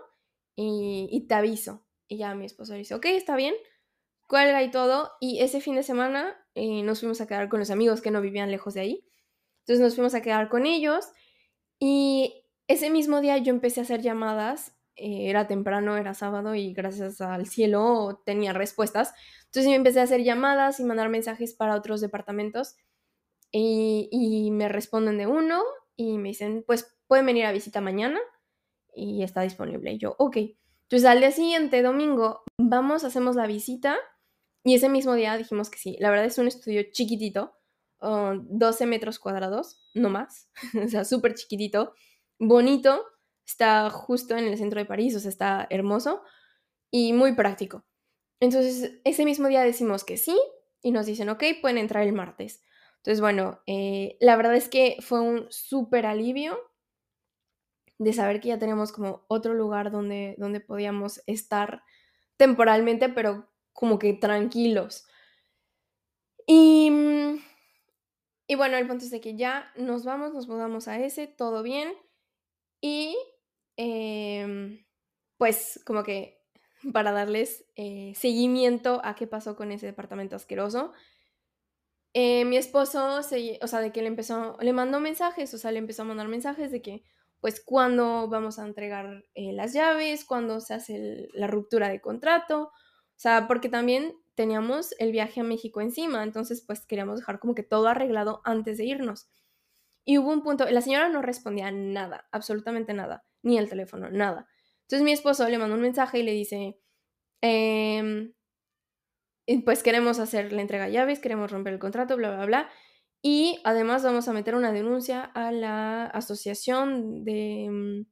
[0.55, 1.85] y, te aviso.
[2.07, 3.55] Y ya mi esposo dice, ok, está bien,
[4.29, 5.11] cuelga y todo.
[5.21, 8.21] Y ese fin de semana eh, nos fuimos a quedar con los amigos que no
[8.21, 9.05] vivían lejos de ahí.
[9.63, 11.09] Entonces nos fuimos a quedar con ellos
[11.81, 17.21] y ese mismo día yo empecé a hacer llamadas, era temprano, era sábado y gracias
[17.21, 19.15] al cielo tenía respuestas.
[19.51, 22.77] Entonces yo empecé a hacer llamadas y mandar mensajes para otros departamentos
[23.53, 25.63] y, me responden de uno
[25.97, 28.21] y me dicen, pues pueden venir a visita mañana
[28.95, 29.93] y está disponible.
[29.93, 30.37] Y yo, ok.
[30.83, 33.97] Entonces al día siguiente, domingo, vamos, hacemos la visita
[34.63, 35.97] y ese mismo día dijimos que sí.
[35.99, 37.53] La verdad es un estudio chiquitito,
[38.01, 40.49] 12 metros cuadrados, no más,
[40.85, 41.93] o sea, súper chiquitito
[42.41, 43.05] bonito,
[43.47, 46.23] está justo en el centro de París, o sea, está hermoso
[46.91, 47.85] y muy práctico.
[48.41, 50.39] Entonces, ese mismo día decimos que sí
[50.83, 52.63] y nos dicen, ok, pueden entrar el martes.
[52.97, 56.59] Entonces, bueno, eh, la verdad es que fue un súper alivio
[57.99, 61.83] de saber que ya tenemos como otro lugar donde, donde podíamos estar
[62.37, 65.07] temporalmente, pero como que tranquilos.
[66.47, 66.91] Y,
[68.47, 71.63] y bueno, el punto es de que ya nos vamos, nos mudamos a ese, todo
[71.63, 71.93] bien.
[72.81, 73.17] Y
[73.77, 74.85] em,
[75.39, 76.40] pues como que
[76.93, 80.93] para darles eh, seguimiento a qué pasó con ese departamento asqueroso,
[82.15, 85.79] eh, mi esposo, o sea, de que le empezó, le mandó mensajes, o sea, le
[85.79, 87.05] empezó a mandar mensajes de que,
[87.41, 92.63] pues, cuándo vamos a entregar eh, las llaves, cuándo se hace la ruptura de contrato,
[92.65, 92.73] o
[93.17, 97.63] sea, porque también teníamos el viaje a México encima, entonces, pues, queríamos dejar como que
[97.63, 99.29] todo arreglado antes de irnos.
[100.05, 104.49] Y hubo un punto, la señora no respondía nada, absolutamente nada, ni el teléfono, nada.
[104.91, 106.77] Entonces mi esposo le mandó un mensaje y le dice,
[107.41, 108.33] em,
[109.65, 112.71] pues queremos hacer la entrega de llaves, queremos romper el contrato, bla, bla, bla.
[113.23, 118.07] Y además vamos a meter una denuncia a la asociación de mm,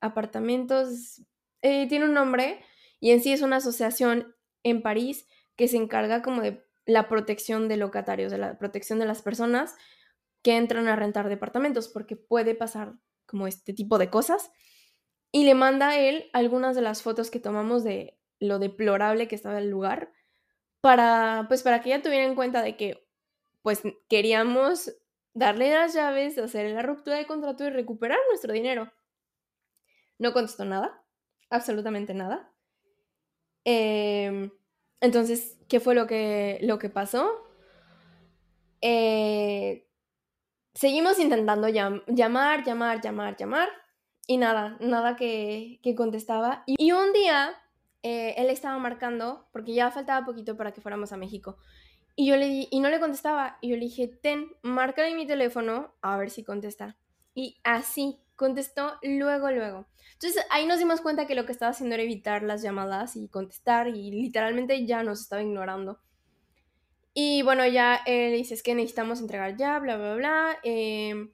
[0.00, 1.22] apartamentos,
[1.62, 2.64] eh, tiene un nombre,
[2.98, 7.68] y en sí es una asociación en París que se encarga como de la protección
[7.68, 9.76] de locatarios, de la protección de las personas
[10.42, 12.94] que entran a rentar departamentos, porque puede pasar
[13.24, 14.50] como este tipo de cosas.
[15.34, 19.34] Y le manda a él algunas de las fotos que tomamos de lo deplorable que
[19.34, 20.12] estaba el lugar,
[20.80, 23.04] para, pues para que ella tuviera en cuenta de que,
[23.60, 24.94] pues queríamos
[25.32, 28.92] darle las llaves, hacer la ruptura de contrato y recuperar nuestro dinero.
[30.20, 31.02] No contestó nada,
[31.50, 32.52] absolutamente nada.
[33.64, 34.52] Em,
[35.00, 37.28] entonces, ¿qué fue lo que, lo que pasó?
[38.80, 39.88] Eh,
[40.74, 43.83] seguimos intentando llamar, llamar, llamar, llamar.
[44.26, 46.64] Y nada, nada que, contestaba.
[46.66, 47.54] Y, un día
[48.02, 51.58] eh, él estaba marcando, porque ya faltaba poquito para que fuéramos a México.
[52.16, 53.58] Y yo le y no le contestaba.
[53.60, 56.96] Y yo le dije, ten, márcale mi teléfono a ver si contesta.
[57.34, 59.86] Y así contestó luego, luego.
[60.14, 63.28] Entonces ahí nos dimos cuenta que lo que estaba haciendo era evitar las llamadas y
[63.28, 66.00] contestar y literalmente ya nos estaba ignorando.
[67.14, 70.58] Y bueno, ya él dice, es que necesitamos entregar ya, bla, bla, bla.
[70.64, 71.32] Em,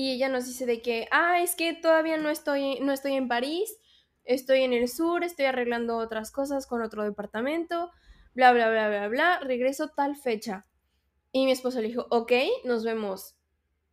[0.00, 3.28] y ella nos dice de que, ah, es que todavía no estoy, no estoy en
[3.28, 3.76] París,
[4.24, 7.90] estoy en el sur, estoy arreglando otras cosas con otro departamento,
[8.32, 10.66] bla, bla, bla, bla, bla, regreso tal fecha.
[11.32, 12.32] Y mi esposo le dijo, ok,
[12.64, 13.36] nos vemos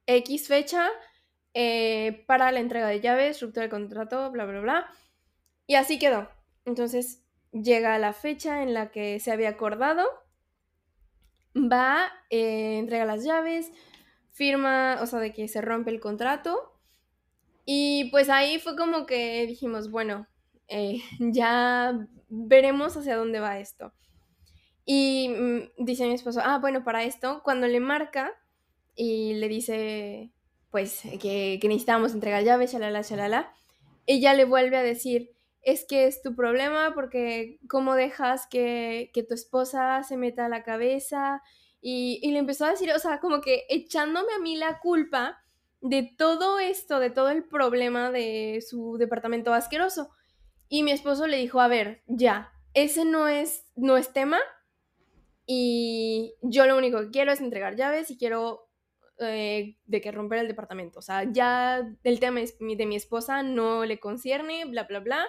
[0.05, 0.89] X fecha
[1.53, 4.87] eh, para la entrega de llaves, ruptura de contrato, bla, bla, bla.
[5.65, 6.29] Y así quedó.
[6.63, 10.07] Entonces llega la fecha en la que se había acordado
[11.53, 13.71] va, eh, entrega las llaves,
[14.37, 16.73] firma, o sea, de que se rompe el contrato.
[17.65, 20.27] Y pues ahí fue como que dijimos, bueno,
[20.67, 23.93] eh, ya veremos hacia dónde va esto.
[24.85, 28.31] Y mm, dice mi esposo, ah, bueno, para esto, cuando le marca
[28.95, 30.31] y le dice,
[30.71, 33.53] pues, que, que necesitamos entregar llaves, shalala, shalala,
[34.05, 39.33] ella le vuelve a decir, es que es tu problema porque cómo dejas que, tu
[39.33, 41.43] esposa se meta a la cabeza
[41.81, 45.37] y, le empezó a decir, o sea, como que echándome a mí la culpa
[45.81, 50.09] de todo esto, de todo el problema de su departamento asqueroso.
[50.69, 54.39] Y mi esposo le dijo, a ver, ya, ese no es, no es tema
[55.45, 58.67] y yo lo único que quiero es entregar llaves y quiero
[59.19, 60.99] eh, de que romper el departamento.
[60.99, 65.25] O sea, ya el tema de mi esposa no le concierne, bla, bla, bla.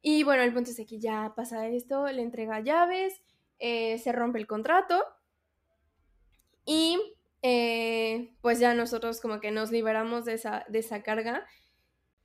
[0.00, 3.20] Y bueno, el punto es que ya pasa esto, le entrega llaves,
[3.66, 5.02] eh, se rompe el contrato
[6.66, 6.98] y
[7.40, 11.46] eh, pues ya nosotros como que nos liberamos de esa, de esa carga.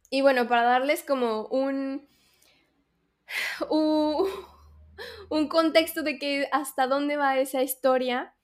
[0.10, 2.10] Y bueno, para darles como un,
[3.70, 8.36] un, contexto de que hasta dónde va esa historia,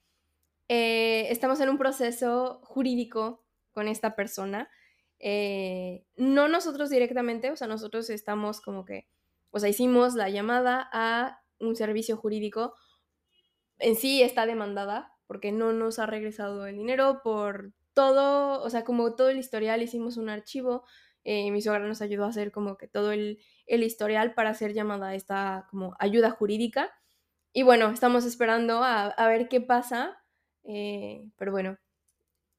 [0.70, 4.70] eh, estamos en un proceso jurídico con esta persona.
[6.16, 9.06] No nosotros directamente, o sea, nosotros estamos como que,
[9.50, 12.74] o sea, hicimos la llamada a un servicio jurídico.
[13.78, 18.84] En sí está demandada porque no nos ha regresado el dinero por todo, o sea,
[18.84, 20.84] como todo el historial, hicimos un archivo
[21.28, 25.16] eh, mi suegra nos ayudó a hacer como que todo el, historial para hacer llamada
[25.16, 26.94] esta como ayuda jurídica.
[27.52, 30.16] Y bueno, estamos esperando a, ver qué pasa.
[30.62, 31.78] Eh, pero bueno,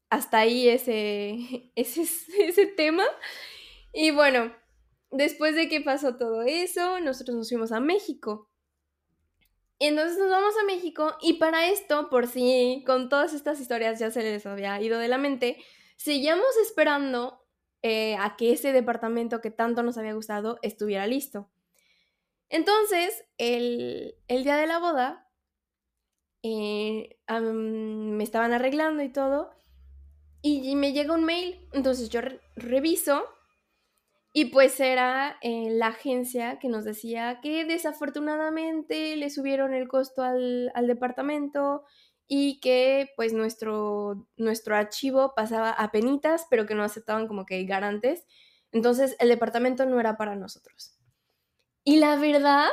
[0.10, 2.01] hasta ahí ese, ese,
[2.39, 3.06] ese tema.
[3.93, 4.53] Y bueno,
[5.12, 8.49] después de que pasó todo eso, nosotros nos fuimos a México.
[9.80, 14.10] Entonces nos vamos a México y para esto, por si con todas estas historias ya
[14.10, 15.58] se les había ido de la mente,
[15.98, 17.46] seguíamos esperando
[17.84, 21.50] eh, a que ese departamento que tanto nos había gustado estuviera listo.
[22.50, 25.30] Entonces, el, día de la boda,
[26.44, 29.52] eh, me estaban arreglando y todo,
[30.42, 32.22] y, me llega un mail, entonces yo
[32.56, 33.26] reviso
[34.38, 40.21] y pues era eh, la agencia que nos decía que desafortunadamente le subieron el costo
[40.21, 41.86] al, al departamento
[42.28, 47.63] y que pues nuestro, nuestro archivo pasaba a penitas, pero que no aceptaban como que
[47.63, 48.28] garantes.
[48.71, 51.00] Entonces el departamento no era para nosotros.
[51.84, 52.67] Y la verdad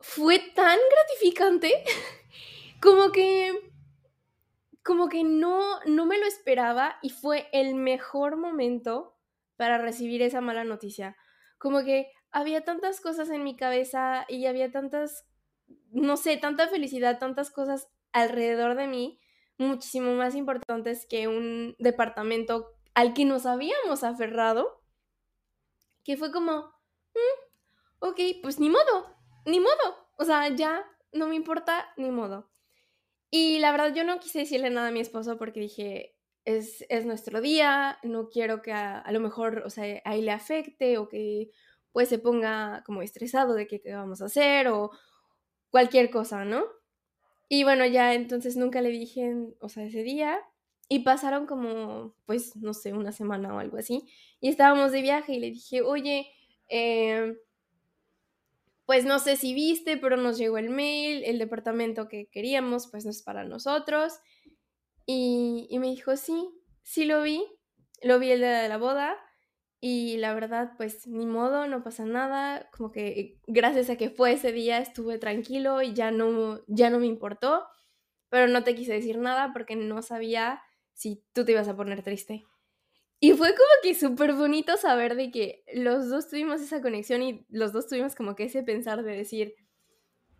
[0.00, 1.72] fue tan gratificante
[2.82, 3.52] como que
[4.82, 9.16] como que no no me lo esperaba y fue el mejor momento
[9.60, 11.18] para recibir esa mala noticia.
[11.58, 15.26] Como que había tantas cosas en mi cabeza y había tantas
[15.90, 19.20] no sé, tanta felicidad, tantas cosas alrededor de mí
[19.58, 24.82] muchísimo más importantes que un departamento al que nos habíamos aferrado,
[26.02, 26.72] que fue como,
[27.14, 32.50] mm, ok, pues ni modo, ni modo, o sea, ya no me importa, ni modo.
[33.30, 36.16] Y la verdad yo no quise decirle nada a mi esposo porque dije,
[36.56, 40.98] es, es nuestro día, no quiero que a, lo mejor, o sea, ahí le afecte
[40.98, 41.50] o que
[41.92, 44.90] pues se ponga como estresado de qué, qué vamos a hacer o
[45.70, 46.64] cualquier cosa, ¿no?
[47.48, 50.38] Y bueno, ya entonces nunca le dije, o sea, ese día.
[50.88, 54.04] Y pasaron como, pues, no sé, una semana o algo así.
[54.40, 56.28] Y estábamos de viaje y le dije, oye,
[56.68, 57.36] eh,
[58.86, 63.04] pues no sé si viste, pero nos llegó el mail, el departamento que queríamos, pues
[63.04, 64.14] no es para nosotros.
[65.12, 67.44] Y, y me dijo, sí, sí lo vi,
[68.00, 69.16] lo vi el día de la boda.
[69.80, 74.34] Y la verdad, pues ni modo, no pasa nada, como que gracias a que fue
[74.34, 77.66] ese día estuve tranquilo y ya no, ya no me importó,
[78.28, 82.02] pero no te quise decir nada porque no sabía si tú te ibas a poner
[82.04, 82.44] triste.
[83.18, 87.46] Y fue como que súper bonito saber de que los dos tuvimos esa conexión y
[87.48, 89.56] los dos tuvimos como que ese pensar de decir,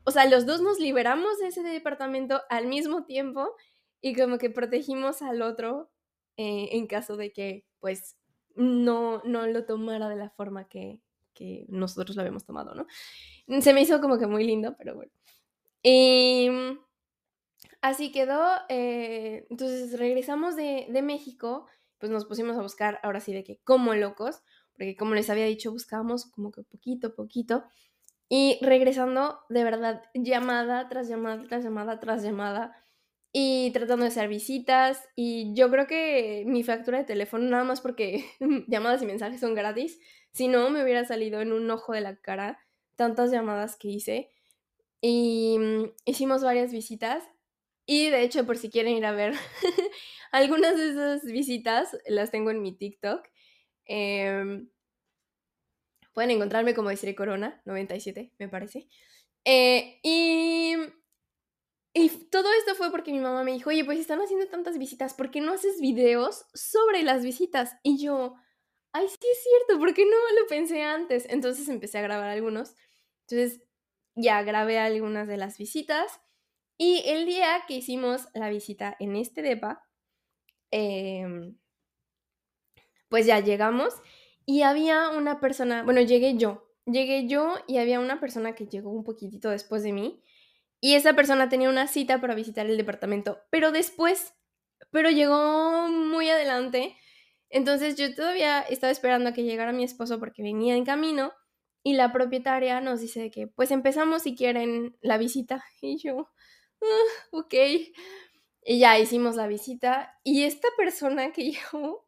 [0.05, 3.57] o sea, los dos nos liberamos de ese departamento al mismo tiempo
[4.01, 5.91] y como que protegimos al otro
[6.37, 8.17] eh, en caso de que, pues,
[8.55, 11.01] no, no lo tomara de la forma que,
[11.69, 12.87] nosotros lo habíamos tomado, ¿no?
[13.63, 15.11] Se me hizo como que muy lindo, pero bueno.
[15.83, 16.51] Y
[17.81, 18.47] así quedó.
[18.69, 21.67] Eh, entonces regresamos de, de, México,
[21.99, 25.47] pues nos pusimos a buscar ahora sí de que como locos, porque como les había
[25.47, 27.65] dicho, buscábamos como que poquito, poquito.
[28.29, 32.85] Y regresando, de verdad, llamada tras llamada, tras llamada, tras llamada
[33.33, 37.81] y tratando de hacer visitas y yo creo que mi factura de teléfono nada más
[37.81, 38.25] porque
[38.69, 40.01] llamadas y mensajes son gratis,
[40.33, 42.59] si no me hubiera salido en un ojo de la cara
[42.97, 44.33] tantas llamadas que hice
[45.01, 47.25] y mm, hicimos varias visitas
[47.87, 49.35] y de hecho por si quieren ir a ver
[50.33, 53.27] algunas de esas visitas las tengo en mi TikTok.
[53.87, 54.69] Em,
[56.13, 58.89] pueden encontrarme como decir Corona 97 me parece.
[59.45, 60.77] Eh, y
[61.93, 65.15] y todo esto fue porque mi mamá me dijo, oye, pues están haciendo tantas visitas,
[65.15, 67.77] ¿por qué no haces videos sobre las visitas?
[67.83, 68.37] Y yo,
[68.93, 71.27] ay, sí es cierto, ¿por qué no lo pensé antes?
[71.29, 72.75] Entonces empecé a grabar algunos.
[73.29, 73.63] Entonces
[74.15, 76.21] ya grabé algunas de las visitas.
[76.79, 79.83] Y el día que hicimos la visita en este DEPA,
[80.71, 81.59] em,
[83.09, 83.95] pues ya llegamos
[84.47, 88.91] y había una persona, bueno, llegué yo, llegué yo y había una persona que llegó
[88.91, 90.23] un poquitito después de mí
[90.81, 94.35] y esa persona tenía una cita para visitar el departamento, pero después,
[94.91, 96.97] pero llegó muy adelante.
[97.51, 101.33] Entonces yo todavía estaba esperando a que llegara mi esposo porque venía en camino
[101.83, 106.31] y la propietaria nos dice que pues empezamos si quieren la visita y yo,
[106.83, 107.55] ah, ok.
[108.63, 112.07] Y ya hicimos la visita y esta persona que llegó,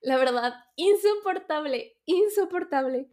[0.00, 3.10] la verdad, insoportable, insoportable.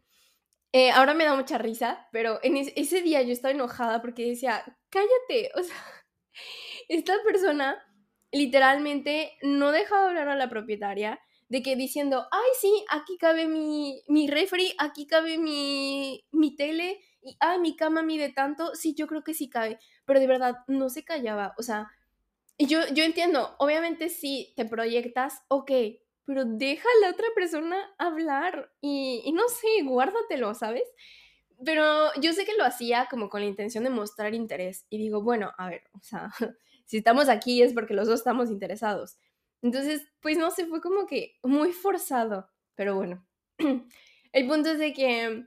[0.73, 4.63] Eh, ahora me da mucha risa, pero en ese día yo estaba enojada porque decía,
[4.93, 5.75] cállate, o sea,
[6.87, 7.83] esta persona
[8.31, 11.19] literalmente no dejaba hablar a la propietaria
[11.49, 16.99] de que diciendo, ay, sí, aquí cabe mi, mi refri, aquí cabe mi, mi tele,
[17.21, 20.57] y ay, mi cama mide tanto, sí, yo creo que sí cabe, pero de verdad
[20.67, 21.91] no se callaba, o sea,
[22.57, 25.71] yo, yo entiendo, obviamente si te proyectas, ok,
[26.25, 30.83] pero deja a la otra persona hablar y, y no sé, guárdatelo, ¿sabes?
[31.65, 35.21] Pero yo sé que lo hacía como con la intención de mostrar interés y digo,
[35.21, 36.29] bueno, a ver, o sea,
[36.85, 39.17] si estamos aquí es porque los dos estamos interesados.
[39.61, 43.25] Entonces, pues no sé, fue como que muy forzado, pero bueno.
[44.33, 45.45] El punto es de que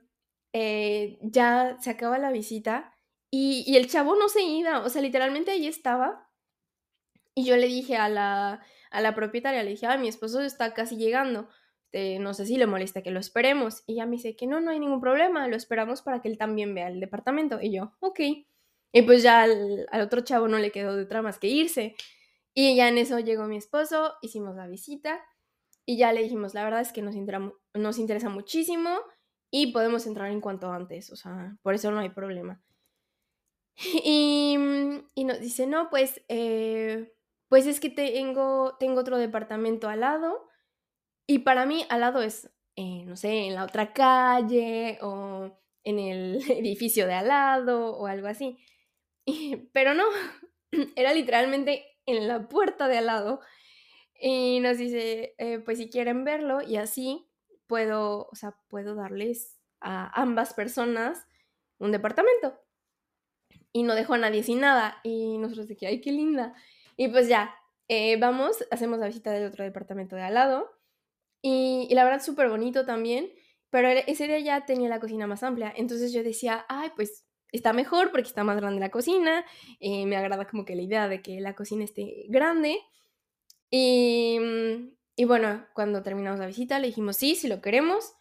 [0.52, 2.94] eh, ya se acaba la visita
[3.30, 6.30] y, el chavo no se iba, o sea, literalmente ahí estaba.
[7.34, 10.72] Y yo le dije a la, a la propietaria, le dije, ah, mi esposo está
[10.72, 11.48] casi llegando,
[11.96, 13.82] este, no sé si le molesta que lo esperemos.
[13.86, 16.36] Y ella me dice que no, no hay ningún problema, lo esperamos para que él
[16.36, 17.58] también vea el departamento.
[17.60, 18.20] Y yo, ok.
[18.92, 21.96] Y pues ya al, otro chavo no le quedó de otra más que irse.
[22.54, 25.22] Y ya en eso llegó mi esposo, hicimos la visita
[25.86, 27.14] y ya le dijimos, la verdad es que nos,
[27.74, 28.90] nos interesa muchísimo
[29.50, 32.62] y podemos entrar en cuanto antes, o sea, por eso no hay problema.
[34.04, 34.56] Y,
[35.14, 37.12] y nos dice, no, pues, eh,
[37.48, 40.46] pues es que tengo, tengo otro departamento al lado
[41.26, 45.98] y para mí al lado es, eh, no sé, en la otra calle o en
[45.98, 48.58] el edificio de al lado o algo así.
[49.72, 50.04] pero no,
[50.96, 53.40] era literalmente en la puerta de al lado
[54.20, 57.28] y nos dice, eh, pues si quieren verlo y así
[57.66, 61.26] puedo, o sea, puedo darles a ambas personas
[61.78, 62.58] un departamento.
[63.72, 65.00] Y no dejó a nadie sin nada.
[65.02, 66.54] Y nosotros de ay, qué linda.
[66.96, 67.54] Y pues ya,
[67.88, 70.75] eh, vamos, hacemos la visita del otro departamento de al lado.
[71.48, 73.30] Y, la verdad, súper bonito también.
[73.70, 75.72] Pero ese día ya tenía la cocina más amplia.
[75.76, 79.44] Entonces yo decía, ay, pues está mejor porque está más grande la cocina,
[79.78, 82.80] eh, me agrada como que la idea de que la cocina esté grande.
[83.70, 88.14] Y, mm, bueno, cuando terminamos la visita le dijimos, sí, si lo queremos,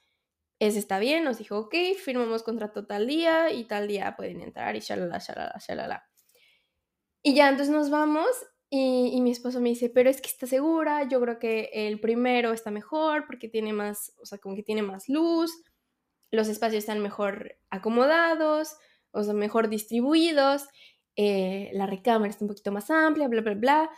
[0.59, 4.75] ese está bien, nos dijo, ok, firmamos contrato tal día y tal día pueden entrar
[4.75, 6.09] y shalala, shalala, shalala.
[7.23, 8.27] Y ya, entonces nos vamos
[8.75, 11.99] y, y, mi esposo me dice, pero es que está segura, yo creo que el
[11.99, 15.51] primero está mejor porque tiene más, o sea, como que tiene más luz,
[16.31, 18.75] los espacios están mejor acomodados,
[19.11, 20.67] o sea, mejor distribuidos,
[21.15, 23.89] eh, la recámara está un poquito más amplia, bla, bla, bla.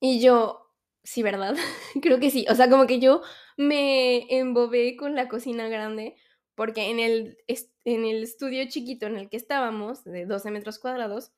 [0.00, 0.70] Y yo,
[1.02, 1.56] sí, ¿verdad?
[2.02, 2.46] Creo que sí.
[2.48, 3.22] O sea, como que yo
[3.56, 6.16] me embobé con la cocina grande
[6.54, 7.38] porque en el,
[7.84, 11.32] en el estudio chiquito en el que estábamos, de 12 metros cuadrados,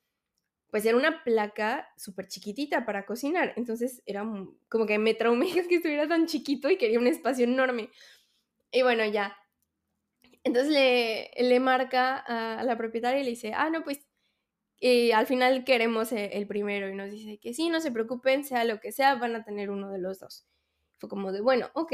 [0.75, 3.53] pues era una placa súper chiquitita para cocinar.
[3.55, 4.25] Entonces era
[4.67, 7.91] como que me traumé que estuviera tan chiquito y quería un espacio enorme.
[8.73, 9.37] Y bueno, ya,
[10.43, 14.01] entonces le, le marca a, la propietaria y le dice, ah, no, pues
[14.81, 18.43] eh, al final queremos e, el, primero y nos dice que sí, no se preocupen,
[18.43, 20.45] sea lo que sea, van a tener uno de los dos.
[20.99, 21.93] Fue como de, bueno, ok.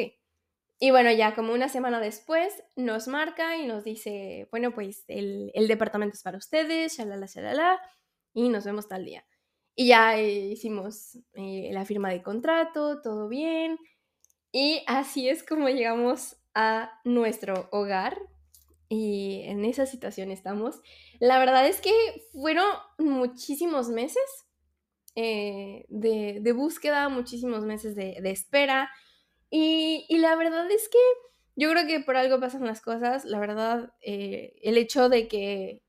[0.79, 5.51] Y bueno, ya como una semana después nos marca y nos dice, bueno, pues el,
[5.53, 7.79] el departamento es para ustedes, shalala, shalala,
[8.33, 9.25] y nos vemos tal día.
[9.75, 13.77] Y ya eh, hicimos eh, la firma de contrato, todo bien.
[14.51, 18.17] Y así es como llegamos a nuestro hogar,
[18.89, 20.81] y en esa situación estamos.
[21.21, 21.93] La verdad es que
[22.33, 22.67] fueron
[22.97, 24.21] muchísimos meses
[25.15, 28.91] eh, de, búsqueda, muchísimos meses de, espera.
[29.49, 30.97] Y, la verdad es que
[31.55, 33.23] yo creo que por algo pasan las cosas.
[33.23, 35.83] La verdad, el hecho de que,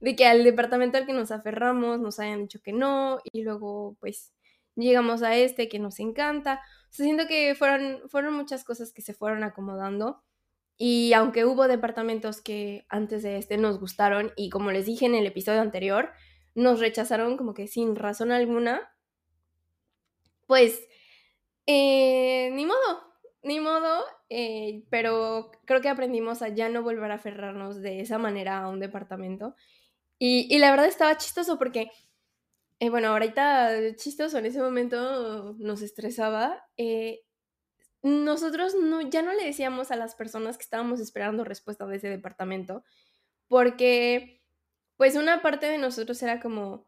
[0.00, 3.96] de que al departamento al que nos aferramos nos hayan dicho que no y luego
[4.00, 4.32] pues
[4.76, 6.60] llegamos a este que nos encanta.
[6.90, 10.22] O sea, siento que fueron, fueron muchas cosas que se fueron acomodando
[10.76, 15.16] y aunque hubo departamentos que antes de este nos gustaron y como les dije en
[15.16, 16.12] el episodio anterior,
[16.54, 18.88] nos rechazaron como que sin razón alguna,
[20.46, 20.80] pues
[21.66, 23.02] eh, ni modo,
[23.42, 28.18] ni modo, eh, pero creo que aprendimos a ya no volver a aferrarnos de esa
[28.18, 29.56] manera a un departamento.
[30.18, 31.90] Y, la verdad estaba chistoso porque,
[32.80, 36.64] eh, bueno, ahorita chistoso, en ese momento nos estresaba
[38.02, 42.08] nosotros no, ya no le decíamos a las personas que estábamos esperando respuesta de ese
[42.08, 42.84] departamento,
[43.48, 44.42] porque
[44.96, 46.86] pues una parte de nosotros era como,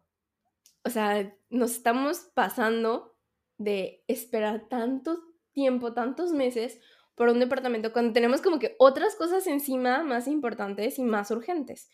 [0.84, 3.16] o sea, nos estamos pasando
[3.58, 5.22] de esperar tanto
[5.52, 6.80] tiempo, tantos meses
[7.14, 11.90] por un departamento cuando tenemos como que otras cosas encima más importantes y más urgentes.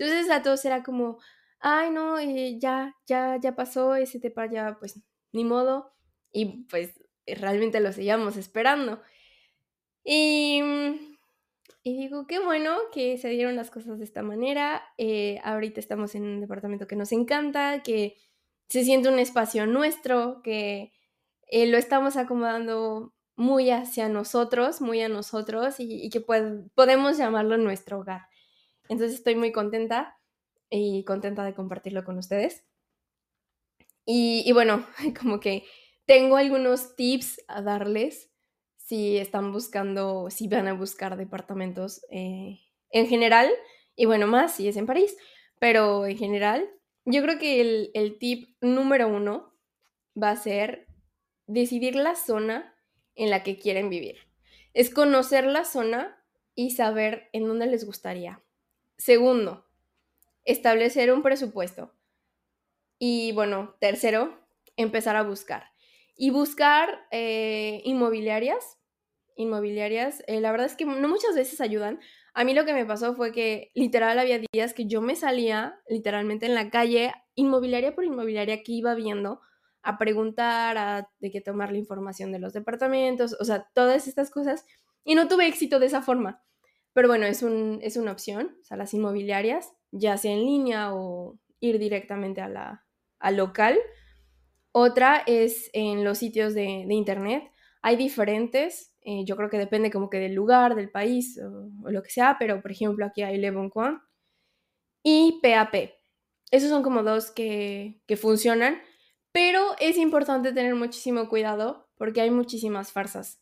[0.00, 1.18] Entonces a todos era como,
[1.58, 4.98] ay no, eh, ya, ya, ya pasó ese depa, ya pues
[5.32, 5.92] ni modo.
[6.32, 6.94] Y pues
[7.26, 9.02] realmente lo seguíamos esperando.
[10.02, 10.62] Y,
[11.82, 14.82] y digo, qué bueno que se dieron las cosas de esta manera.
[14.96, 18.16] Eh, ahorita estamos en un departamento que nos encanta, que
[18.70, 20.94] se siente un espacio nuestro, que
[21.48, 27.98] eh, lo estamos acomodando muy hacia nosotros, muy a nosotros y, que podemos llamarlo nuestro
[27.98, 28.29] hogar.
[28.90, 30.18] Entonces estoy muy contenta
[30.68, 32.64] y contenta de compartirlo con ustedes.
[34.04, 34.84] Y, bueno,
[35.20, 35.64] como que
[36.06, 38.32] tengo algunos tips a darles
[38.76, 42.58] si están buscando, si van a buscar departamentos eh,
[42.90, 43.48] en general,
[43.94, 45.16] y bueno, más si es en París,
[45.60, 46.68] pero en general,
[47.04, 49.54] yo creo que el tip número uno
[50.20, 50.88] va a ser
[51.46, 52.74] decidir la zona
[53.14, 54.16] en la que quieren vivir.
[54.74, 56.20] Es conocer la zona
[56.56, 58.42] y saber en dónde les gustaría.
[59.00, 59.64] Segundo,
[60.44, 61.90] establecer un presupuesto.
[62.98, 64.38] Y bueno, tercero,
[64.76, 65.64] empezar a buscar
[66.18, 68.76] y buscar eh, inmobiliarias.
[69.36, 71.98] Inmobiliarias, eh, la verdad es que no muchas veces ayudan.
[72.34, 75.80] A mí lo que me pasó fue que literal había días que yo me salía
[75.88, 79.40] literalmente en la calle, inmobiliaria por inmobiliaria, que iba viendo
[79.80, 84.30] a preguntar, a de qué tomar la información de los departamentos, o sea, todas estas
[84.30, 84.66] cosas.
[85.04, 86.44] Y no tuve éxito de esa forma.
[86.92, 90.94] Pero bueno, es, un, es una opción, o sea, las inmobiliarias, ya sea en línea
[90.94, 92.84] o ir directamente a la,
[93.20, 93.78] al local.
[94.72, 97.50] Otra es en los sitios de, internet.
[97.82, 102.02] Hay diferentes, eh, yo creo que depende como que del lugar, del país o, lo
[102.02, 103.98] que sea, pero por ejemplo aquí hay Leboncoin
[105.02, 105.92] y PAP.
[106.50, 108.80] Esos son como dos que, que funcionan,
[109.32, 113.40] pero es importante tener muchísimo cuidado porque hay muchísimas farsas.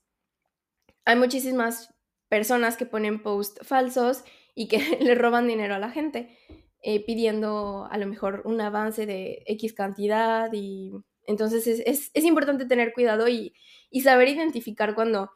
[1.05, 1.95] Hay muchísimas
[2.29, 4.25] personas que ponen posts falsos
[4.55, 6.39] y que le roban dinero a la gente,
[6.83, 10.93] eh, pidiendo a lo mejor un avance de X cantidad y
[11.29, 13.55] entonces es, importante tener cuidado y,
[14.03, 15.31] saber identificar cuando,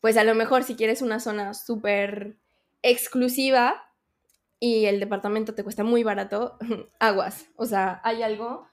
[0.00, 2.38] pues a lo mejor si quieres una zona súper
[2.80, 3.82] exclusiva
[4.58, 6.56] y el departamento te cuesta muy barato,
[6.98, 7.46] aguas.
[7.56, 8.66] O sea, hay algo,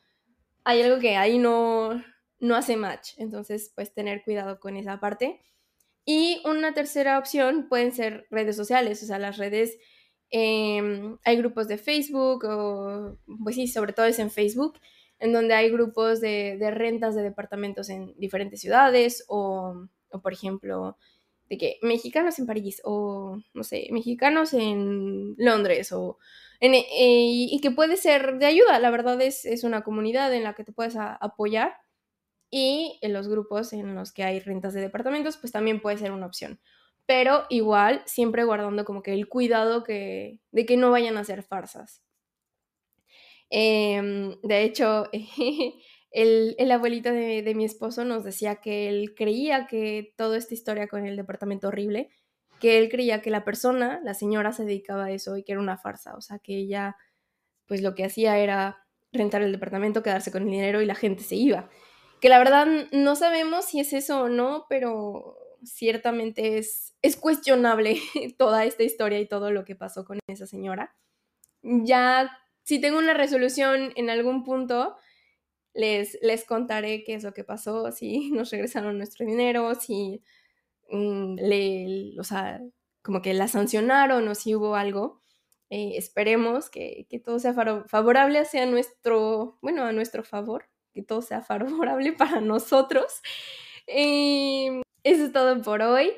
[0.63, 2.01] hay algo que ahí no,
[2.39, 3.15] no hace match.
[3.17, 5.41] Entonces, pues tener cuidado con esa parte.
[6.05, 9.77] Y una tercera opción pueden ser redes sociales, o sea, las redes,
[10.31, 14.79] em, hay grupos de Facebook, o pues sí, sobre todo es en Facebook,
[15.19, 19.87] en donde hay grupos de, rentas de departamentos en diferentes ciudades o,
[20.23, 20.97] por ejemplo,
[21.49, 26.17] de que mexicanos en París o, no sé, mexicanos en Londres o...
[26.59, 30.43] En, eh, y que puede ser de ayuda, la verdad es, es una comunidad en
[30.43, 31.73] la que te puedes apoyar
[32.51, 36.11] y en los grupos en los que hay rentas de departamentos, pues también puede ser
[36.11, 36.59] una opción.
[37.05, 41.43] Pero igual, siempre guardando como que el cuidado que, de que no vayan a ser
[41.43, 42.03] farsas.
[43.49, 45.09] Em, de hecho,
[46.11, 51.05] el, abuelito de, mi esposo nos decía que él creía que toda esta historia con
[51.05, 52.09] el departamento horrible,
[52.59, 55.61] que él creía que la persona, la señora, se dedicaba a eso y que era
[55.61, 56.97] una farsa, o sea, que ella,
[57.65, 61.23] pues lo que hacía era rentar el departamento, quedarse con el dinero y la gente
[61.23, 61.69] se iba.
[62.21, 67.97] Que la verdad no sabemos si es eso o no, pero ciertamente es, es cuestionable
[68.37, 70.95] toda esta historia y todo lo que pasó con esa señora.
[71.61, 72.31] Ya
[72.63, 74.95] si tengo una resolución en algún punto,
[75.73, 80.23] les, les contaré qué es lo que pasó, si nos regresaron nuestro dinero, si
[80.89, 82.61] mm, le, o sea,
[83.01, 85.21] como que la sancionaron o si hubo algo.
[85.69, 91.41] Eh, esperemos que, todo sea favorable hacia nuestro, bueno, a nuestro favor, que todo sea
[91.41, 93.21] favorable para nosotros.
[93.87, 96.11] eso es todo por hoy.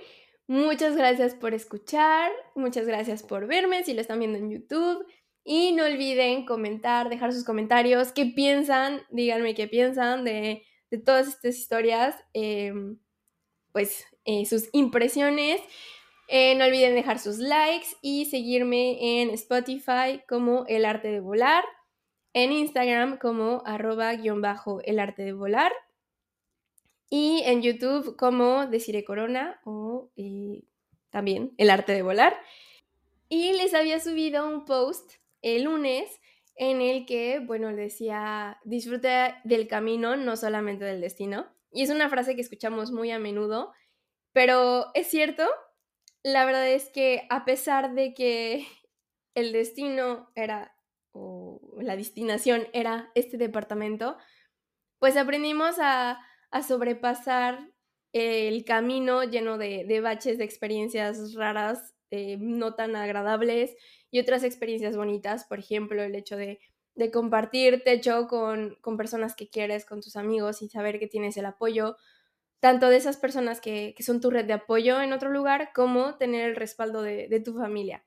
[0.47, 5.05] Muchas gracias por escuchar, muchas gracias por verme si lo están viendo en YouTube.
[5.45, 10.63] Y no olviden comentar, dejar sus comentarios, qué piensan, díganme qué piensan de,
[11.05, 12.99] todas estas historias, em,
[13.71, 15.61] pues eh, sus impresiones.
[16.29, 21.63] Eh, no olviden dejar sus likes y seguirme en Spotify como El Arte de Volar,
[22.33, 25.71] en Instagram como arroba guion bajo El Arte de Volar
[27.09, 30.63] y en YouTube como Deciré Corona o eh,
[31.11, 32.35] también El Arte de Volar.
[33.29, 36.19] Y les había subido un post el lunes
[36.55, 41.47] en el que, bueno, decía, disfruta del camino, no solamente del destino.
[41.71, 43.73] Y es una frase que escuchamos muy a menudo,
[44.31, 45.47] Pero es cierto,
[46.23, 48.65] la verdad es que a pesar de que
[49.35, 50.75] el destino era,
[51.13, 54.17] o la destinación era este departamento,
[54.99, 56.19] pues aprendimos a,
[56.67, 57.71] sobrepasar
[58.11, 63.75] el camino lleno de, baches, de experiencias raras, eh, no tan agradables
[64.11, 66.59] y otras experiencias bonitas, por ejemplo, el hecho de,
[67.11, 71.45] compartir techo con, con, personas que quieres, con tus amigos y saber que tienes el
[71.47, 71.97] apoyo,
[72.63, 76.49] tanto de esas personas que, son tu red de apoyo en otro lugar, como tener
[76.49, 78.05] el respaldo de, tu familia.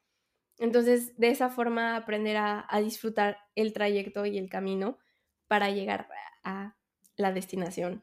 [0.58, 4.98] Entonces, de esa forma, aprender a, disfrutar el trayecto y el camino
[5.48, 6.08] para llegar
[6.42, 6.76] a
[7.16, 8.02] la destinación.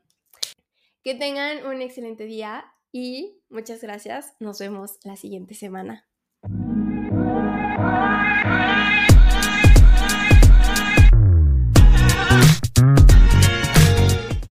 [1.03, 4.35] Que tengan un excelente día y muchas gracias.
[4.39, 6.07] Nos vemos la siguiente semana.